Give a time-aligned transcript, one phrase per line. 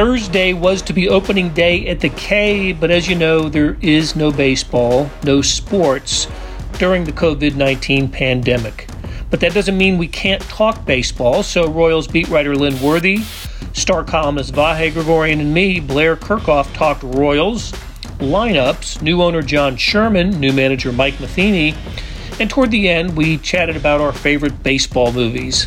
[0.00, 4.16] Thursday was to be opening day at the K, but as you know, there is
[4.16, 6.26] no baseball, no sports
[6.78, 8.88] during the COVID 19 pandemic.
[9.28, 13.18] But that doesn't mean we can't talk baseball, so Royals beat writer Lynn Worthy,
[13.74, 17.72] star columnist Vahe Gregorian, and me, Blair Kerkhoff, talked Royals,
[18.20, 21.74] lineups, new owner John Sherman, new manager Mike Matheny,
[22.40, 25.66] and toward the end, we chatted about our favorite baseball movies.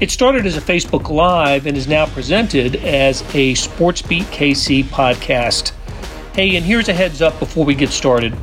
[0.00, 5.70] It started as a Facebook Live and is now presented as a SportsBeat KC podcast.
[6.34, 8.34] Hey, and here's a heads up before we get started.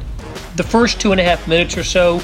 [0.55, 2.21] The first two and a half minutes or so,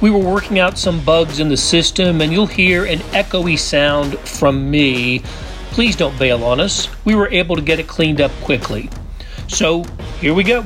[0.00, 4.16] we were working out some bugs in the system, and you'll hear an echoey sound
[4.20, 5.22] from me.
[5.72, 6.88] Please don't bail on us.
[7.04, 8.90] We were able to get it cleaned up quickly.
[9.48, 9.82] So
[10.20, 10.64] here we go.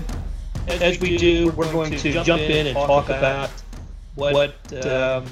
[0.68, 3.50] As we do, we're going to jump in and talk about
[4.16, 4.54] what.
[4.84, 5.24] Um,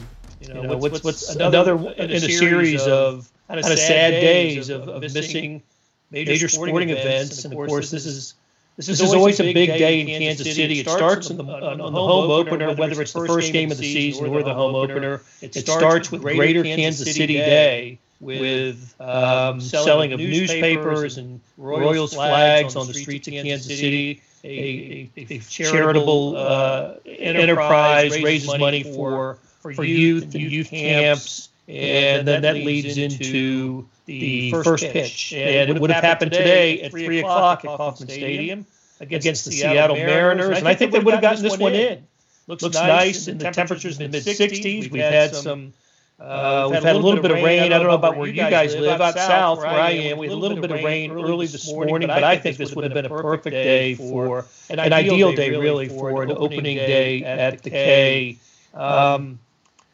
[0.51, 3.67] you know, you know what's, what's, what's another, another in, a series of kind of
[3.67, 5.63] sad, sad days of, of missing
[6.11, 7.45] major, major sporting events.
[7.45, 8.35] And of course, this is
[8.77, 10.81] this is, this is always a big day in Kansas City.
[10.81, 13.85] It starts on the, on the home opener, whether it's the first game of the
[13.85, 15.23] season or the home opener.
[15.41, 22.75] It starts with Greater Kansas City Day with um, selling of newspapers and Royals flags
[22.75, 24.23] on the streets of Kansas City.
[24.43, 31.49] A, a, a charitable uh, enterprise raises money for for, for youth and youth, camps,
[31.69, 35.33] and, then that leads into the first pitch.
[35.33, 38.67] And it would have happened today at 3 o'clock at Kauffman Stadium
[39.01, 42.07] against, against the Seattle Mariners, and I think they would have gotten this one in.
[42.47, 44.91] Looks, Looks nice, and the temperatures in the mid 60s.
[44.91, 45.73] We've had some.
[46.19, 47.63] Uh, we've had a little bit of rain.
[47.73, 49.01] I don't know about where you guys live.
[49.01, 52.09] Out south, where I am, we had a little bit of rain early this morning,
[52.09, 55.89] but I think this would have been a perfect day for an ideal day, really,
[55.89, 58.39] for an opening day at the K.
[58.75, 59.39] Um,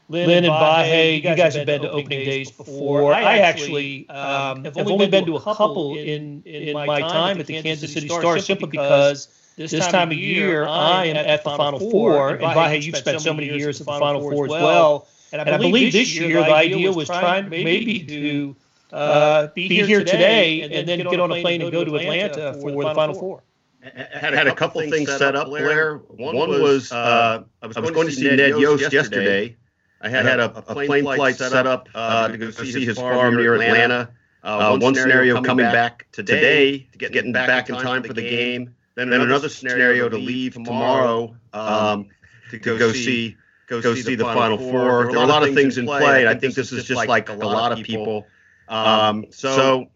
[0.09, 3.13] Lynn, Lynn and Vahe, you guys have been to opening days before.
[3.13, 7.61] I actually um, have only been to a couple in, in my time at the
[7.61, 12.31] Kansas City Star simply because this time of year I am at the Final Four.
[12.31, 15.09] And Vahe, you've spent so many years at the Final Four as well.
[15.33, 18.57] And I believe this year the idea was trying maybe to
[18.93, 22.55] uh, uh, be here today and then get on a plane and go to Atlanta
[22.61, 23.43] for the Final Four.
[23.83, 25.99] Had had a couple things set up, Blair.
[25.99, 29.57] One was uh, I was going to see Ned Yost yesterday
[30.01, 32.51] I had, I had a, a, plane, plane flight set up uh, uh, to go
[32.51, 34.11] see his farm near Atlanta.
[34.43, 38.23] Uh, one, one scenario coming back today to get getting back in time for the
[38.23, 38.75] game.
[38.95, 42.09] Then, then another scenario to leave tomorrow um,
[42.51, 43.37] to go see
[43.67, 45.07] go see the Final Four.
[45.07, 46.27] There are a lot of things in play.
[46.27, 48.27] I think this is just like a lot of people.
[48.69, 49.89] Um, so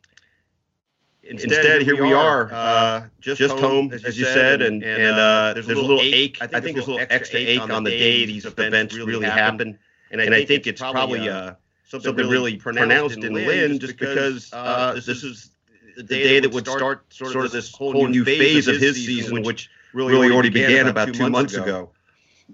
[1.23, 5.69] instead, here we are, uh, just, just home, as you said, and, and uh, there's
[5.69, 6.39] a little ache.
[6.41, 9.79] I think there's a little extra ache on the day these events really happen.
[10.11, 11.55] And I, and think, I think it's, it's probably uh, uh,
[11.85, 15.51] something, something really pronounced in Lynn just because uh, uh this is
[15.97, 19.71] the day that would start sort of this whole new phase of his season, which
[19.93, 21.91] really, really already began about two months ago.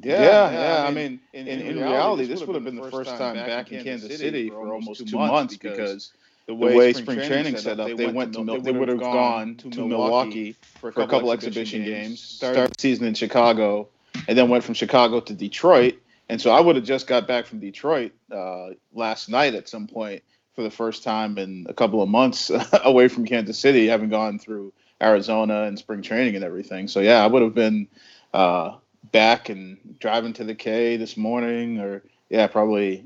[0.02, 0.86] Yeah, yeah, yeah.
[0.86, 3.82] I mean, in, in, in reality, this would have been the first time back in
[3.82, 6.12] Kansas City for almost two months because
[6.46, 10.56] the way spring training set up, they went to they would have gone to Milwaukee
[10.80, 13.88] for a couple exhibition games, started the season in Chicago,
[14.28, 15.98] and then went from Chicago to Detroit
[16.28, 19.86] and so I would have just got back from Detroit uh, last night at some
[19.86, 20.22] point
[20.54, 22.50] for the first time in a couple of months
[22.84, 26.88] away from Kansas City, having gone through Arizona and spring training and everything.
[26.88, 27.86] So yeah, I would have been
[28.32, 28.76] uh,
[29.12, 33.04] back and driving to the K this morning, or yeah, probably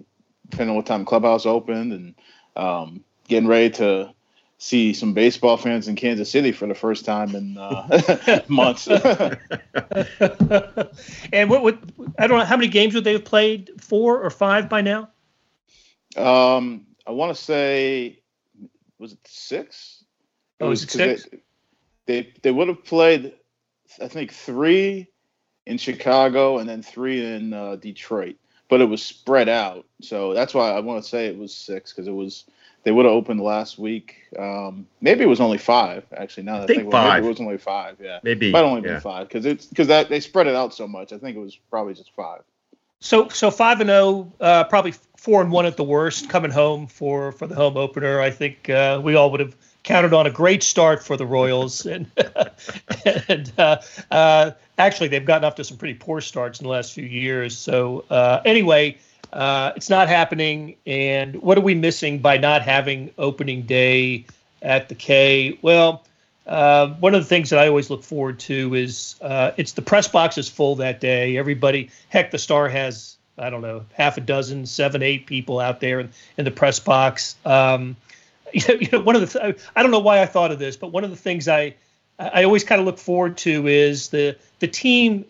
[0.48, 2.14] depending on what time clubhouse opened, and
[2.56, 4.14] um, getting ready to
[4.60, 8.86] see some baseball fans in Kansas City for the first time in uh, months.
[8.88, 9.38] and
[11.48, 11.78] what, what
[12.18, 13.70] I don't know how many games would they have played?
[13.78, 15.08] Four or five by now?
[16.16, 18.20] Um, I want to say
[18.98, 20.04] was it six?
[20.60, 21.26] Oh, was it six?
[22.06, 23.32] They, they they would have played,
[24.00, 25.08] I think three
[25.66, 28.36] in Chicago and then three in uh, Detroit,
[28.68, 29.86] but it was spread out.
[30.02, 32.44] So that's why I want to say it was six because it was
[32.82, 34.16] they would have opened last week.
[34.38, 36.04] Um, maybe it was only five.
[36.16, 37.24] Actually, now that I think, I think five.
[37.24, 37.96] it was only five.
[38.00, 38.94] Yeah, maybe it might only yeah.
[38.94, 41.12] been five because it's because that they spread it out so much.
[41.12, 42.42] I think it was probably just five.
[43.00, 46.50] So so five and zero, oh, uh, probably four and one at the worst, coming
[46.50, 48.20] home for for the home opener.
[48.20, 51.86] I think uh, we all would have counted on a great start for the Royals,
[51.86, 52.10] and
[53.28, 53.80] and uh,
[54.10, 57.56] uh, actually they've gotten off to some pretty poor starts in the last few years.
[57.56, 58.98] So uh, anyway.
[59.32, 60.76] Uh, it's not happening.
[60.86, 64.26] And what are we missing by not having opening day
[64.62, 65.58] at the K?
[65.62, 66.04] Well,
[66.46, 69.82] uh, one of the things that I always look forward to is uh, it's the
[69.82, 71.36] press box is full that day.
[71.36, 75.80] Everybody, heck, the Star has I don't know half a dozen, seven, eight people out
[75.80, 77.36] there in, in the press box.
[77.44, 77.96] Um,
[78.52, 80.92] you know, one of the th- I don't know why I thought of this, but
[80.92, 81.74] one of the things I
[82.18, 85.24] I always kind of look forward to is the the team,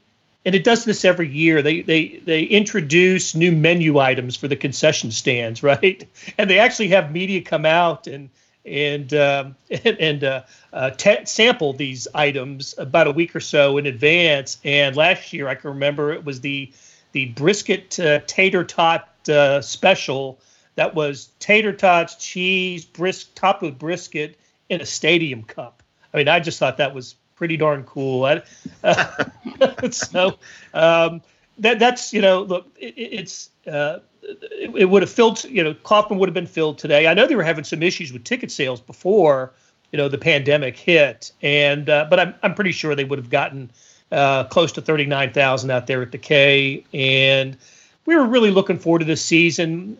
[0.44, 1.62] and it does this every year.
[1.62, 6.06] They they they introduce new menu items for the concession stands, right?
[6.38, 8.30] And they actually have media come out and
[8.64, 10.42] and um, and, uh,
[10.72, 14.58] uh, t- sample these items about a week or so in advance.
[14.64, 16.72] And last year, I can remember it was the
[17.12, 20.38] the brisket uh, tater tot uh, special
[20.76, 24.38] that was tater tots, cheese, brisk topped with brisket
[24.68, 25.82] in a stadium cup.
[26.14, 28.26] I mean, I just thought that was pretty darn cool.
[28.26, 28.42] I,
[28.84, 29.24] uh,
[29.90, 30.38] so
[30.74, 31.22] um,
[31.58, 35.42] that that's you know, look, it, it's uh, it, it, would have filled.
[35.44, 37.06] You know, Kauffman would have been filled today.
[37.06, 39.54] I know they were having some issues with ticket sales before
[39.90, 43.30] you know the pandemic hit, and uh, but I'm I'm pretty sure they would have
[43.30, 43.70] gotten
[44.12, 47.56] uh, close to thirty nine thousand out there at the K, and
[48.04, 49.98] we were really looking forward to this season.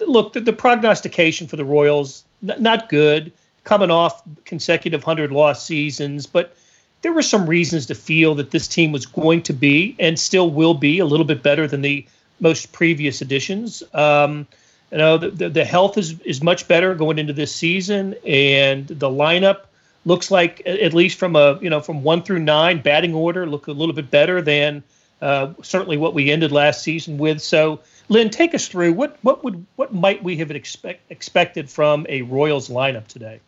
[0.00, 3.30] Look, the, the prognostication for the Royals n- not good,
[3.64, 6.56] coming off consecutive hundred loss seasons, but
[7.02, 10.50] there were some reasons to feel that this team was going to be and still
[10.50, 12.04] will be a little bit better than the
[12.40, 13.82] most previous editions.
[13.94, 14.46] Um,
[14.90, 18.86] you know, the, the, the, health is, is much better going into this season, and
[18.86, 19.66] the lineup
[20.06, 23.66] looks like, at least from a you know from one through nine batting order, look
[23.66, 24.82] a little bit better than
[25.20, 27.42] uh, certainly what we ended last season with.
[27.42, 32.06] So, Lynn, take us through what what would what might we have expect, expected from
[32.08, 33.40] a Royals lineup today?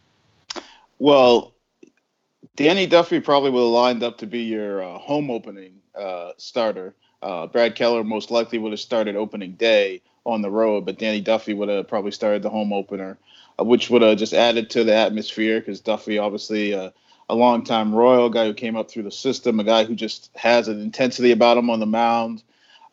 [0.98, 1.52] Well,
[2.60, 6.94] Danny Duffy probably would have lined up to be your uh, home opening uh, starter.
[7.22, 11.22] Uh, Brad Keller most likely would have started opening day on the road, but Danny
[11.22, 13.16] Duffy would have probably started the home opener,
[13.58, 16.90] uh, which would have just added to the atmosphere because Duffy, obviously, uh,
[17.30, 20.68] a longtime Royal guy who came up through the system, a guy who just has
[20.68, 22.42] an intensity about him on the mound.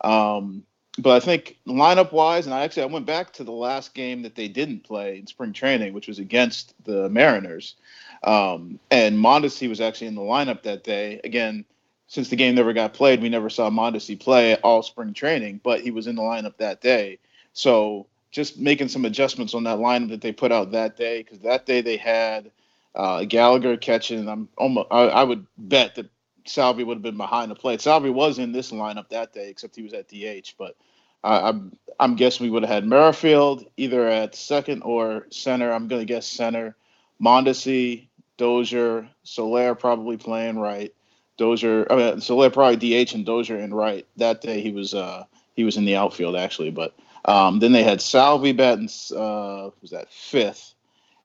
[0.00, 0.64] Um,
[0.98, 4.22] but I think lineup wise, and I actually I went back to the last game
[4.22, 7.76] that they didn't play in spring training, which was against the Mariners.
[8.24, 11.20] Um, and Mondesi was actually in the lineup that day.
[11.22, 11.64] Again,
[12.08, 15.80] since the game never got played, we never saw Mondesi play all spring training, but
[15.80, 17.18] he was in the lineup that day.
[17.52, 21.40] So just making some adjustments on that lineup that they put out that day, because
[21.40, 22.50] that day they had
[22.94, 24.28] uh, Gallagher catching.
[24.28, 26.10] I'm almost, I, I, would bet that
[26.44, 27.80] Salvy would have been behind the plate.
[27.80, 30.54] Salvy was in this lineup that day, except he was at DH.
[30.58, 30.76] But
[31.24, 35.72] uh, I'm I'm guessing we would have had Merrifield either at second or center.
[35.72, 36.76] I'm going to guess center.
[37.20, 38.06] Mondesi,
[38.36, 40.94] Dozier, Soler probably playing right.
[41.36, 44.06] Dozier, I mean, Soler probably DH and Dozier in right.
[44.16, 45.24] That day he was uh,
[45.54, 46.94] he was in the outfield actually, but
[47.24, 50.74] um, then they had Salvy batting uh, was that fifth.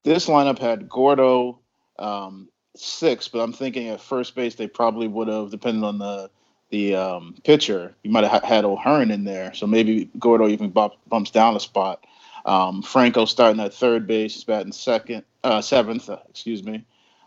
[0.04, 1.60] This lineup had Gordo
[1.98, 6.30] um, six, but I'm thinking at first base they probably would have, depending on the
[6.74, 10.96] the um, pitcher, you might have had O'Hearn in there, so maybe Gordo even bump,
[11.08, 12.04] bumps down a spot.
[12.46, 16.84] Um, Franco starting at third base, he's batting second, uh, seventh, uh, excuse me.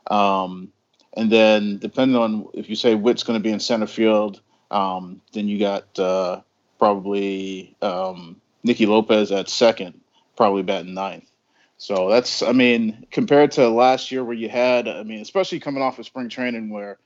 [0.09, 0.73] Um,
[1.17, 4.41] and then depending on if you say Whit's going to be in center field,
[4.73, 6.41] um, then you got uh,
[6.81, 10.01] probably um, Nicky Lopez at second,
[10.37, 11.31] probably batting ninth.
[11.79, 15.85] So that's, I mean, compared to last year where you had, I mean, especially coming
[15.85, 16.99] off of spring training where,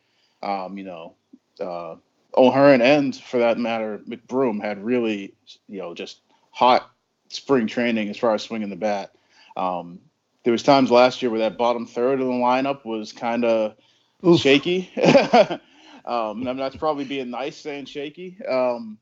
[0.42, 1.14] um, you know,
[1.60, 1.96] uh,
[2.36, 5.34] O'Hearn and for that matter, McBroom had really,
[5.68, 6.20] you know, just
[6.50, 6.90] hot
[7.28, 9.12] spring training as far as swinging the bat.
[9.56, 10.00] Um,
[10.44, 13.76] there was times last year where that bottom third of the lineup was kind of
[14.38, 14.90] shaky.
[16.04, 18.38] um, and that's probably being nice saying shaky.
[18.48, 18.98] Um,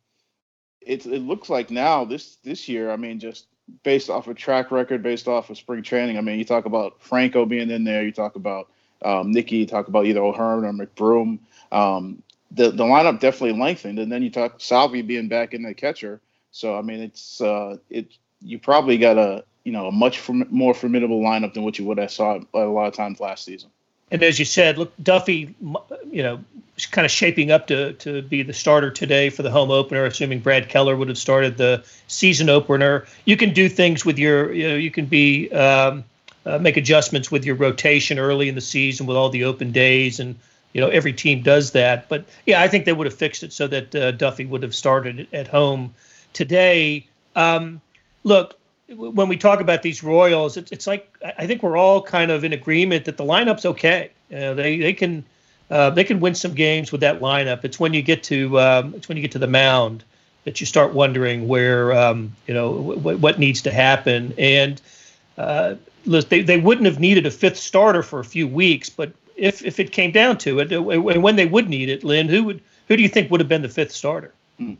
[0.81, 3.47] it, it looks like now this this year, I mean, just
[3.83, 6.19] based off of track record, based off of spring training.
[6.19, 8.71] I mean, you talk about Franco being in there, you talk about
[9.03, 11.41] um, Nicky, you talk about either O'Hearn or McBroom.
[11.71, 15.75] Um, the the lineup definitely lengthened, and then you talk Salvy being back in the
[15.75, 16.21] catcher.
[16.51, 18.09] So I mean, it's uh, it
[18.41, 21.99] you probably got a you know a much more formidable lineup than what you would
[21.99, 23.71] have saw a lot of times last season.
[24.11, 25.55] And as you said, look, Duffy,
[26.11, 26.43] you know,
[26.91, 30.05] kind of shaping up to to be the starter today for the home opener.
[30.05, 34.53] Assuming Brad Keller would have started the season opener, you can do things with your,
[34.53, 36.05] you know, you can be um,
[36.47, 40.21] uh, make adjustments with your rotation early in the season with all the open days,
[40.21, 40.37] and
[40.73, 42.09] you know every team does that.
[42.09, 44.75] But yeah, I think they would have fixed it so that uh, Duffy would have
[44.75, 45.95] started at home
[46.33, 47.07] today.
[47.37, 47.81] Um,
[48.25, 48.59] look,
[48.95, 52.45] when we talk about these Royals, it's, it's like I think we're all kind of
[52.45, 54.11] in agreement that the lineup's okay.
[54.35, 55.25] Uh, they they can
[55.71, 57.65] uh, they can win some games with that lineup.
[57.65, 60.05] It's when you get to um, it's when you get to the mound
[60.45, 64.33] that you start wondering where um, you know w- what needs to happen.
[64.39, 64.81] And
[65.37, 65.75] uh,
[66.07, 69.81] they they wouldn't have needed a fifth starter for a few weeks, but if if
[69.81, 72.97] it came down to it, and when they would need it, Lynn, who would who
[72.97, 74.35] do you think would have been the fifth starter?
[74.59, 74.75] Hmm.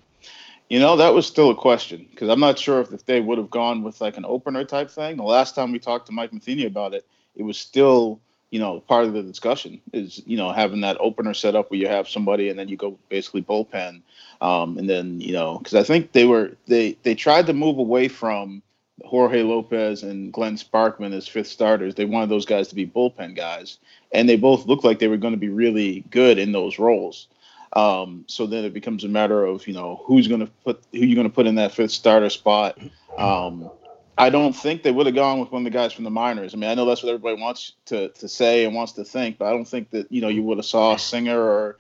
[0.69, 3.39] You know, that was still a question because I'm not sure if, if they would
[3.39, 5.17] have gone with like an opener type thing.
[5.17, 8.81] The last time we talked to Mike Matheny about it, it was still, you know,
[8.81, 12.07] part of the discussion is, you know, having that opener set up where you have
[12.07, 14.03] somebody and then you go basically bullpen.
[14.43, 17.79] Um, and then, you know, because I think they were, they, they tried to move
[17.79, 18.63] away from
[19.05, 21.95] Jorge Lopez and Glenn Sparkman as fifth starters.
[21.95, 23.79] They wanted those guys to be bullpen guys.
[24.13, 27.29] And they both looked like they were going to be really good in those roles.
[27.75, 31.01] Um, so then it becomes a matter of you know who's going to put who
[31.01, 32.79] you're going to put in that fifth starter spot.
[33.19, 33.71] Um,
[34.17, 36.53] I don't think they would have gone with one of the guys from the minors.
[36.53, 39.39] I mean, I know that's what everybody wants to, to say and wants to think,
[39.39, 41.77] but I don't think that you know you would have saw Singer or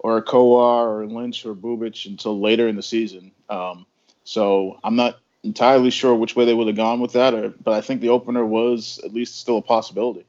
[0.00, 3.32] or Kowar or Lynch or Bubic until later in the season.
[3.48, 3.86] Um,
[4.24, 7.72] so I'm not entirely sure which way they would have gone with that, or, but
[7.72, 10.26] I think the opener was at least still a possibility.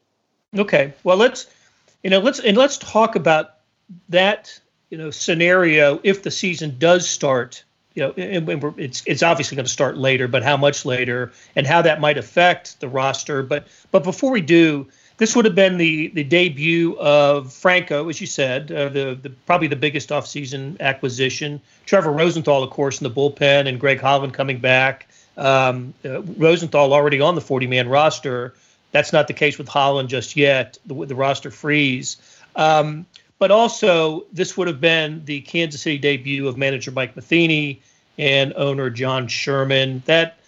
[0.58, 1.48] Okay, well let's
[2.04, 3.56] you know let's and let's talk about
[4.10, 7.64] that you know scenario if the season does start
[7.94, 11.32] you know and, and it's it's obviously going to start later but how much later
[11.56, 14.88] and how that might affect the roster but but before we do
[15.20, 19.30] this would have been the the debut of Franco, as you said, uh, the, the
[19.46, 21.62] probably the biggest offseason acquisition.
[21.86, 25.10] Trevor Rosenthal, of course, in the bullpen, and Greg Holland coming back.
[25.36, 28.54] Um, uh, Rosenthal already on the 40 man roster.
[28.92, 30.78] That's not the case with Holland just yet.
[30.86, 32.18] The, the roster freeze.
[32.56, 33.06] Um,
[33.38, 37.82] but also, this would have been the Kansas City debut of manager Mike Matheny
[38.18, 40.04] and owner John Sherman.
[40.06, 40.40] That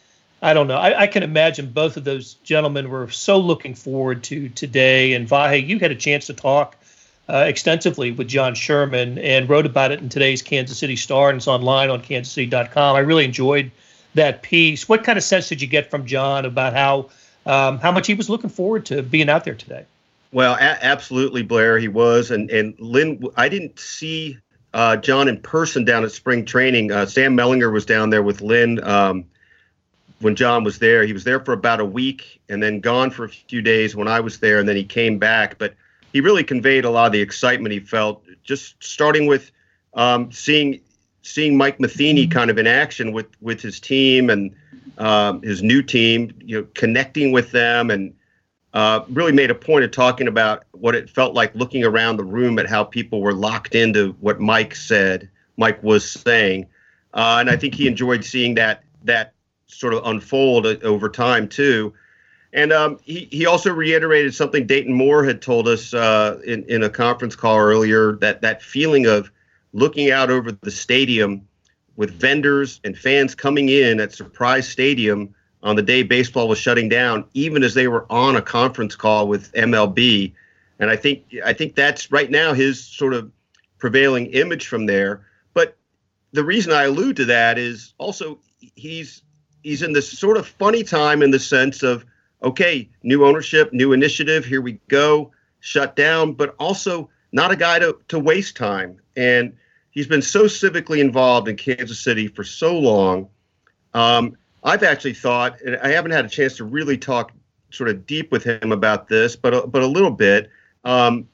[0.41, 0.77] I don't know.
[0.77, 5.13] I, I, can imagine both of those gentlemen were so looking forward to today.
[5.13, 6.75] And Vahe, you had a chance to talk
[7.29, 11.37] uh, extensively with John Sherman and wrote about it in today's Kansas City Star, and
[11.37, 12.95] it's online on kansascity.com.
[12.95, 13.71] I really enjoyed
[14.15, 14.89] that piece.
[14.89, 17.09] What kind of sense did you get from John about how
[17.45, 19.85] um, how much he was looking forward to being out there today?
[20.31, 21.77] Well, a- absolutely, Blair.
[21.77, 23.23] He was, and and Lynn.
[23.35, 24.37] I didn't see
[24.73, 26.91] uh, John in person down at spring training.
[26.91, 29.25] Uh, Sam Mellinger was down there with Lynn um,
[30.19, 31.03] when John was there.
[31.05, 34.07] He was there for about a week, and then gone for a few days when
[34.07, 35.57] I was there, and then he came back.
[35.57, 35.75] But
[36.13, 39.51] he really conveyed a lot of the excitement he felt, just starting with
[39.93, 40.79] um, seeing
[41.23, 44.55] seeing Mike Matheny kind of in action with with his team and
[44.97, 46.33] um, his new team.
[46.43, 48.13] You know, connecting with them and
[48.73, 52.23] uh, really made a point of talking about what it felt like looking around the
[52.23, 56.67] room at how people were locked into what Mike said, Mike was saying,
[57.13, 59.33] uh, and I think he enjoyed seeing that that
[59.67, 61.93] sort of unfold over time too.
[62.53, 66.83] And um, he he also reiterated something Dayton Moore had told us uh, in in
[66.83, 69.31] a conference call earlier that that feeling of
[69.73, 71.47] looking out over the stadium
[72.01, 76.89] with vendors and fans coming in at Surprise Stadium on the day baseball was shutting
[76.89, 80.33] down, even as they were on a conference call with MLB.
[80.79, 83.31] And I think I think that's right now his sort of
[83.77, 85.27] prevailing image from there.
[85.53, 85.77] But
[86.31, 88.39] the reason I allude to that is also
[88.73, 89.21] he's
[89.61, 92.03] he's in this sort of funny time in the sense of
[92.41, 97.77] okay, new ownership, new initiative, here we go, shut down, but also not a guy
[97.77, 98.97] to, to waste time.
[99.15, 99.55] And
[99.91, 103.29] he's been so civically involved in Kansas City for so long.
[103.93, 107.31] Um, I've actually thought, and I haven't had a chance to really talk
[107.71, 110.49] sort of deep with him about this, but but a little bit.
[110.83, 111.27] Um,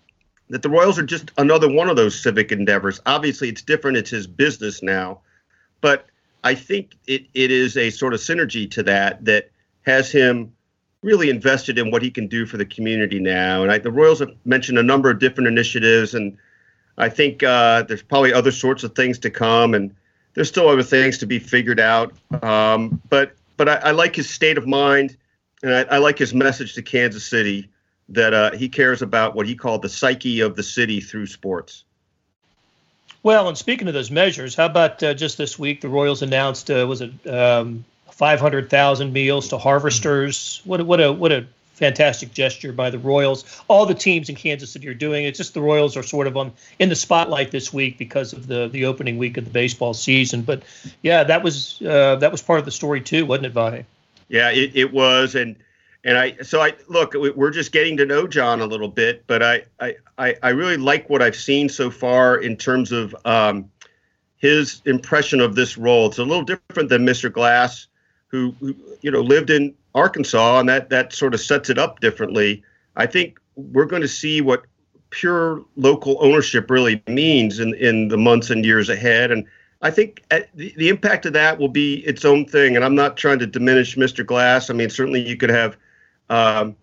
[0.50, 3.02] that the Royals are just another one of those civic endeavors.
[3.06, 5.22] Obviously, it's different; it's his business now,
[5.82, 6.08] but
[6.44, 10.54] I think it it is a sort of synergy to that that has him
[11.02, 13.64] really invested in what he can do for the community now.
[13.64, 16.38] And I, the Royals have mentioned a number of different initiatives, and
[16.98, 19.74] I think uh, there's probably other sorts of things to come.
[19.74, 19.96] And
[20.38, 22.13] there's still other things to be figured out.
[22.44, 25.18] Um, but but I, I, like his state of mind,
[25.63, 27.70] and I, I like his message to Kansas City
[28.10, 31.86] that uh, he cares about what he called the psyche of the city through sports.
[33.24, 36.70] Well, and speaking of those measures, how about uh, just this week the Royals announced
[36.70, 40.62] uh, was it um, 500,000 meals to harvesters?
[40.66, 43.46] What what a what a fantastic gesture by the Royals.
[43.67, 45.29] All the teams in Kansas City are doing it.
[45.29, 48.48] It's just the Royals are sort of on in the spotlight this week because of
[48.48, 50.41] the the opening week of the baseball season.
[50.41, 50.63] But
[51.01, 53.86] yeah, that was uh, that was part of the story too, wasn't it, Vahe?
[54.27, 55.55] Yeah, it, it was, and
[56.03, 59.43] and I so I look, we're just getting to know John a little bit, but
[59.43, 63.69] I I I really like what I've seen so far in terms of um,
[64.38, 66.07] his impression of this role.
[66.07, 67.31] It's a little different than Mr.
[67.31, 67.88] Glass,
[68.27, 72.00] who, who you know lived in Arkansas, and that that sort of sets it up
[72.00, 72.63] differently.
[72.96, 74.63] I think we're going to see what
[75.10, 79.46] pure local ownership really means in in the months and years ahead, and
[79.82, 82.75] I think uh, the, the impact of that will be its own thing.
[82.75, 84.25] And I'm not trying to diminish Mr.
[84.25, 84.70] Glass.
[84.70, 85.77] I mean, certainly you could have
[86.30, 86.75] um,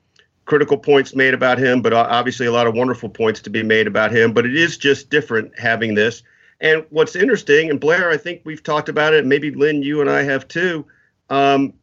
[0.45, 3.87] critical points made about him, but obviously a lot of wonderful points to be made
[3.87, 4.33] about him.
[4.33, 6.23] But it is just different having this.
[6.61, 9.27] And what's interesting, and Blair, I think we've talked about it.
[9.27, 10.87] Maybe Lynn, you and I have too.
[11.31, 11.75] Um,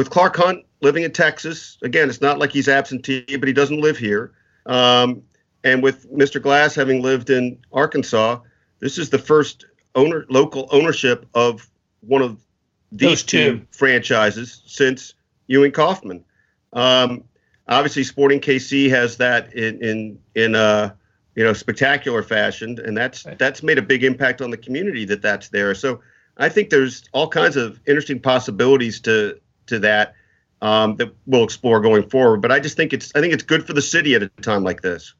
[0.00, 3.82] with Clark Hunt living in Texas, again, it's not like he's absentee, but he doesn't
[3.82, 4.32] live here.
[4.64, 5.22] Um,
[5.62, 6.40] and with Mr.
[6.40, 8.40] Glass having lived in Arkansas,
[8.78, 12.40] this is the first owner local ownership of one of
[12.90, 13.58] these two.
[13.58, 15.12] two franchises since
[15.48, 16.24] Ewing Kauffman.
[16.72, 17.24] Um,
[17.68, 20.94] obviously, Sporting KC has that in in in uh,
[21.34, 23.38] you know spectacular fashion, and that's right.
[23.38, 25.74] that's made a big impact on the community that that's there.
[25.74, 26.00] So
[26.38, 29.38] I think there's all kinds of interesting possibilities to
[29.70, 30.14] to that
[30.62, 32.42] um, that we'll explore going forward.
[32.42, 34.62] But I just think it's I think it's good for the city at a time
[34.62, 35.14] like this.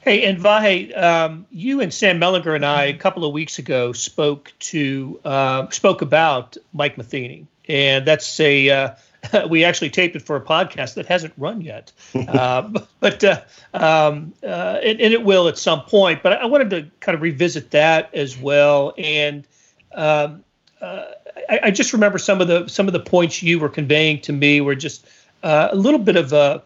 [0.00, 3.92] Hey, and Vahe, um, you and Sam Mellinger and I a couple of weeks ago
[3.92, 8.90] spoke to uh, spoke about Mike Matheny, and that's a uh,
[9.48, 12.68] we actually taped it for a podcast that hasn't run yet, uh,
[13.00, 13.40] but uh,
[13.74, 16.22] um, uh, and, and, it will at some point.
[16.22, 19.44] But I wanted to kind of revisit that as well, and
[19.92, 20.44] um,
[20.80, 21.06] uh,
[21.48, 24.32] I, I, just remember some of the some of the points you were conveying to
[24.32, 25.06] me were just
[25.42, 26.62] a little bit of a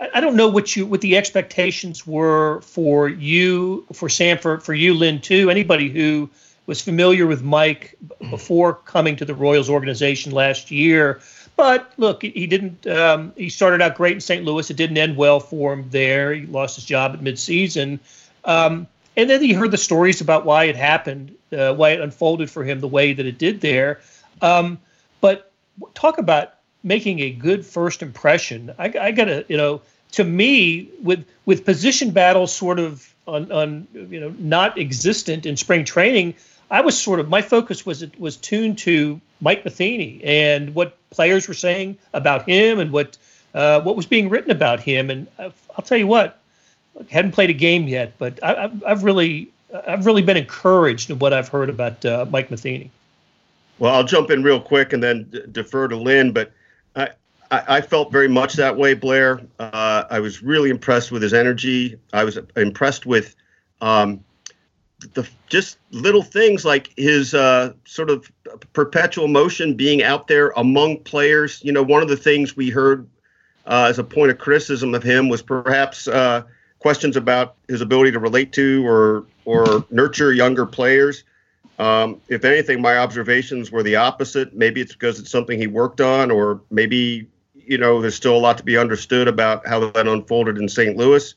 [0.00, 4.92] I don't know what you what the expectations were for you, for Sanford, for you,
[4.92, 5.50] Lynn, too.
[5.50, 6.28] Anybody who
[6.66, 7.96] was familiar with Mike
[8.30, 11.20] before coming to the Royals organization last year.
[11.56, 12.86] But look, he didn't.
[12.86, 14.44] Um, he started out great in St.
[14.44, 14.68] Louis.
[14.68, 16.32] It didn't end well for him there.
[16.34, 18.00] He lost his job at midseason.
[18.44, 22.50] Um, and then he heard the stories about why it happened, uh, why it unfolded
[22.50, 24.00] for him the way that it did there.
[24.42, 24.78] Um,
[25.20, 25.50] but
[25.94, 28.72] talk about making a good first impression.
[28.78, 29.80] I, I got to, you know,
[30.12, 35.56] to me, with with position battles sort of on, on you know not existent in
[35.56, 36.34] spring training,
[36.70, 41.48] I was sort of my focus was was tuned to Mike Matheny and what players
[41.48, 43.16] were saying about him and what
[43.54, 45.10] uh, what was being written about him.
[45.10, 46.38] And I'll tell you what,
[46.98, 49.48] I hadn't played a game yet, but I, have really
[49.86, 52.90] I've really been encouraged in what I've heard about uh, Mike Matheny.
[53.78, 56.52] Well, I'll jump in real quick and then d- defer to Lynn, but
[57.54, 59.40] I, I, felt very much that way, Blair.
[59.58, 61.96] Uh, I was really impressed with his energy.
[62.12, 63.36] I was impressed with
[63.80, 64.24] um,
[65.12, 68.30] the just little things like his uh, sort of
[68.72, 71.62] perpetual motion being out there among players.
[71.62, 73.06] You know, one of the things we heard
[73.66, 76.42] uh, as a point of criticism of him was perhaps uh,
[76.78, 81.24] questions about his ability to relate to or or nurture younger players.
[81.78, 84.54] Um, if anything, my observations were the opposite.
[84.54, 87.28] Maybe it's because it's something he worked on, or maybe
[87.66, 90.96] you know, there's still a lot to be understood about how that unfolded in St.
[90.96, 91.34] Louis.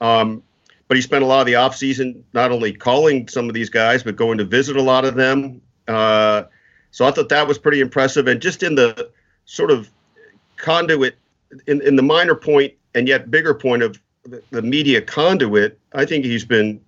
[0.00, 0.42] Um,
[0.88, 4.02] but he spent a lot of the offseason not only calling some of these guys,
[4.02, 5.60] but going to visit a lot of them.
[5.86, 6.44] Uh,
[6.90, 8.26] so I thought that was pretty impressive.
[8.26, 9.10] And just in the
[9.44, 9.88] sort of
[10.56, 11.16] conduit,
[11.66, 16.04] in, in the minor point and yet bigger point of the, the media conduit, I
[16.04, 16.80] think he's been,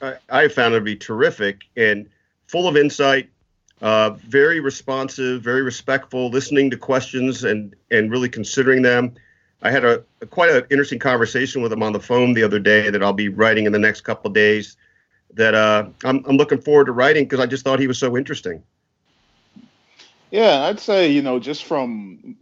[0.00, 2.08] I, I found him to be terrific and
[2.46, 3.30] full of insight,
[3.80, 9.14] uh, very responsive, very respectful, listening to questions and and really considering them.
[9.62, 12.58] I had a, a quite an interesting conversation with him on the phone the other
[12.58, 14.76] day that I'll be writing in the next couple days.
[15.34, 18.16] That uh, I'm I'm looking forward to writing because I just thought he was so
[18.16, 18.62] interesting.
[20.30, 22.36] Yeah, I'd say you know just from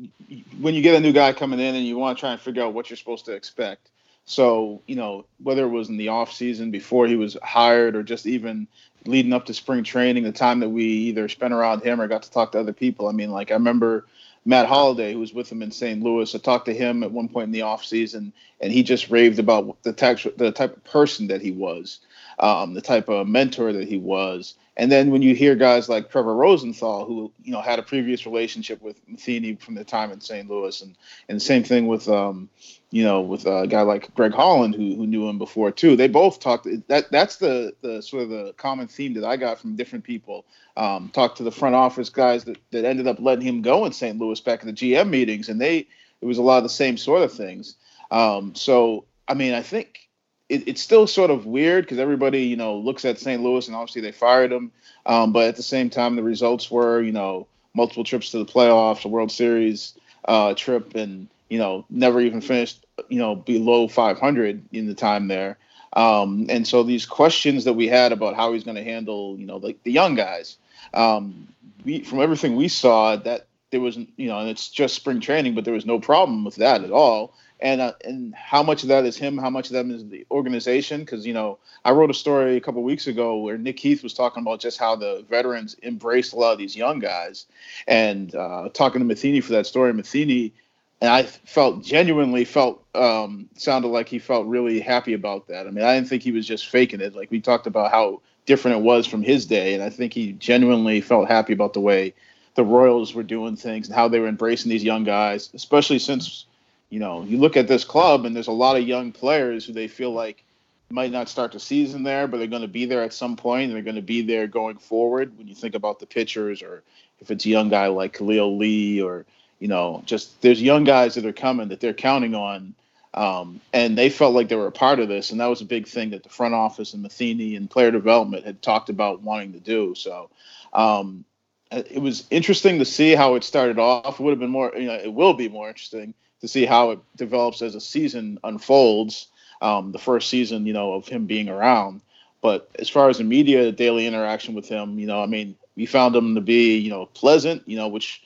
[0.61, 2.63] when you get a new guy coming in and you want to try and figure
[2.63, 3.91] out what you're supposed to expect.
[4.25, 8.03] So, you know, whether it was in the off season before he was hired or
[8.03, 8.69] just even
[9.07, 12.23] leading up to spring training, the time that we either spent around him or got
[12.23, 13.09] to talk to other people.
[13.09, 14.07] I mean, like I remember
[14.45, 16.03] Matt Holliday, who was with him in St.
[16.03, 16.35] Louis.
[16.35, 19.39] I talked to him at one point in the off season, and he just raved
[19.39, 22.01] about the type the type of person that he was,
[22.43, 24.55] um, the type of mentor that he was.
[24.77, 28.27] And then when you hear guys like Trevor Rosenthal, who you know had a previous
[28.27, 30.49] relationship with Matheny from the time in St.
[30.51, 30.97] Louis, and
[31.29, 32.49] and same thing with um,
[32.91, 35.95] you know with a guy like Greg Holland, who who knew him before too.
[35.95, 36.67] They both talked.
[36.89, 40.47] That that's the the sort of the common theme that I got from different people.
[40.75, 43.93] Um, talked to the front office guys that that ended up letting him go in
[43.93, 44.19] St.
[44.19, 45.87] Louis back in the GM meetings, and they
[46.21, 47.77] it was a lot of the same sort of things.
[48.11, 50.09] Um, so I mean, I think
[50.53, 53.43] it, it's still sort of weird because everybody, you know, looks at St.
[53.43, 54.71] Louis and obviously they fired him.
[55.07, 58.45] Um, but at the same time, the results were, you know, multiple trips to the
[58.45, 59.95] playoffs, a World Series
[60.27, 65.29] uh, trip, and you know, never even finished, you know, below 500 in the time
[65.29, 65.59] there.
[65.95, 69.45] Um, and so these questions that we had about how he's going to handle, you
[69.45, 70.57] know, like the young guys,
[70.95, 71.49] um,
[71.85, 75.55] we, from everything we saw, that there was, you know, and it's just spring training,
[75.55, 78.89] but there was no problem with that at all and uh, and how much of
[78.89, 81.01] that is him, how much of that is the organization?
[81.01, 84.13] Because you know, I wrote a story a couple weeks ago where Nick Heath was
[84.13, 87.47] talking about just how the veterans embraced a lot of these young guys,
[87.87, 90.53] and uh, talking to Matheny for that story, Matheny
[91.01, 95.67] and I felt genuinely felt um, sounded like he felt really happy about that.
[95.67, 97.17] I mean, I didn't think he was just faking it.
[97.17, 100.33] Like we talked about how different it was from his day, and I think he
[100.33, 102.15] genuinely felt happy about the way
[102.55, 106.47] the Royals were doing things and how they were embracing these young guys, especially since
[106.93, 109.73] you know you look at this club and there's a lot of young players who
[109.73, 110.45] they feel like
[110.91, 113.65] might not start the season there, but they're going to be there at some point,
[113.65, 115.37] and they're going to be there going forward.
[115.39, 116.83] When you think about the pitchers, or
[117.19, 119.25] if it's a young guy like Khalil Lee, or
[119.59, 122.75] you know, just there's young guys that are coming that they're counting on.
[123.15, 125.67] Um, and they felt like they were a part of this, and that was a
[125.67, 129.53] big thing that the front office and Matheny and player development had talked about wanting
[129.53, 129.95] to do.
[129.95, 130.31] So
[130.73, 131.27] um,
[131.71, 134.19] it was interesting to see how it started off.
[134.19, 136.91] It would have been more, you know, it will be more interesting to see how
[136.91, 139.29] it develops as a season unfolds.
[139.63, 142.03] Um, the first season, you know, of him being around.
[142.41, 145.87] But as far as the media daily interaction with him, you know, I mean, we
[145.87, 148.23] found him to be, you know, pleasant, you know, which,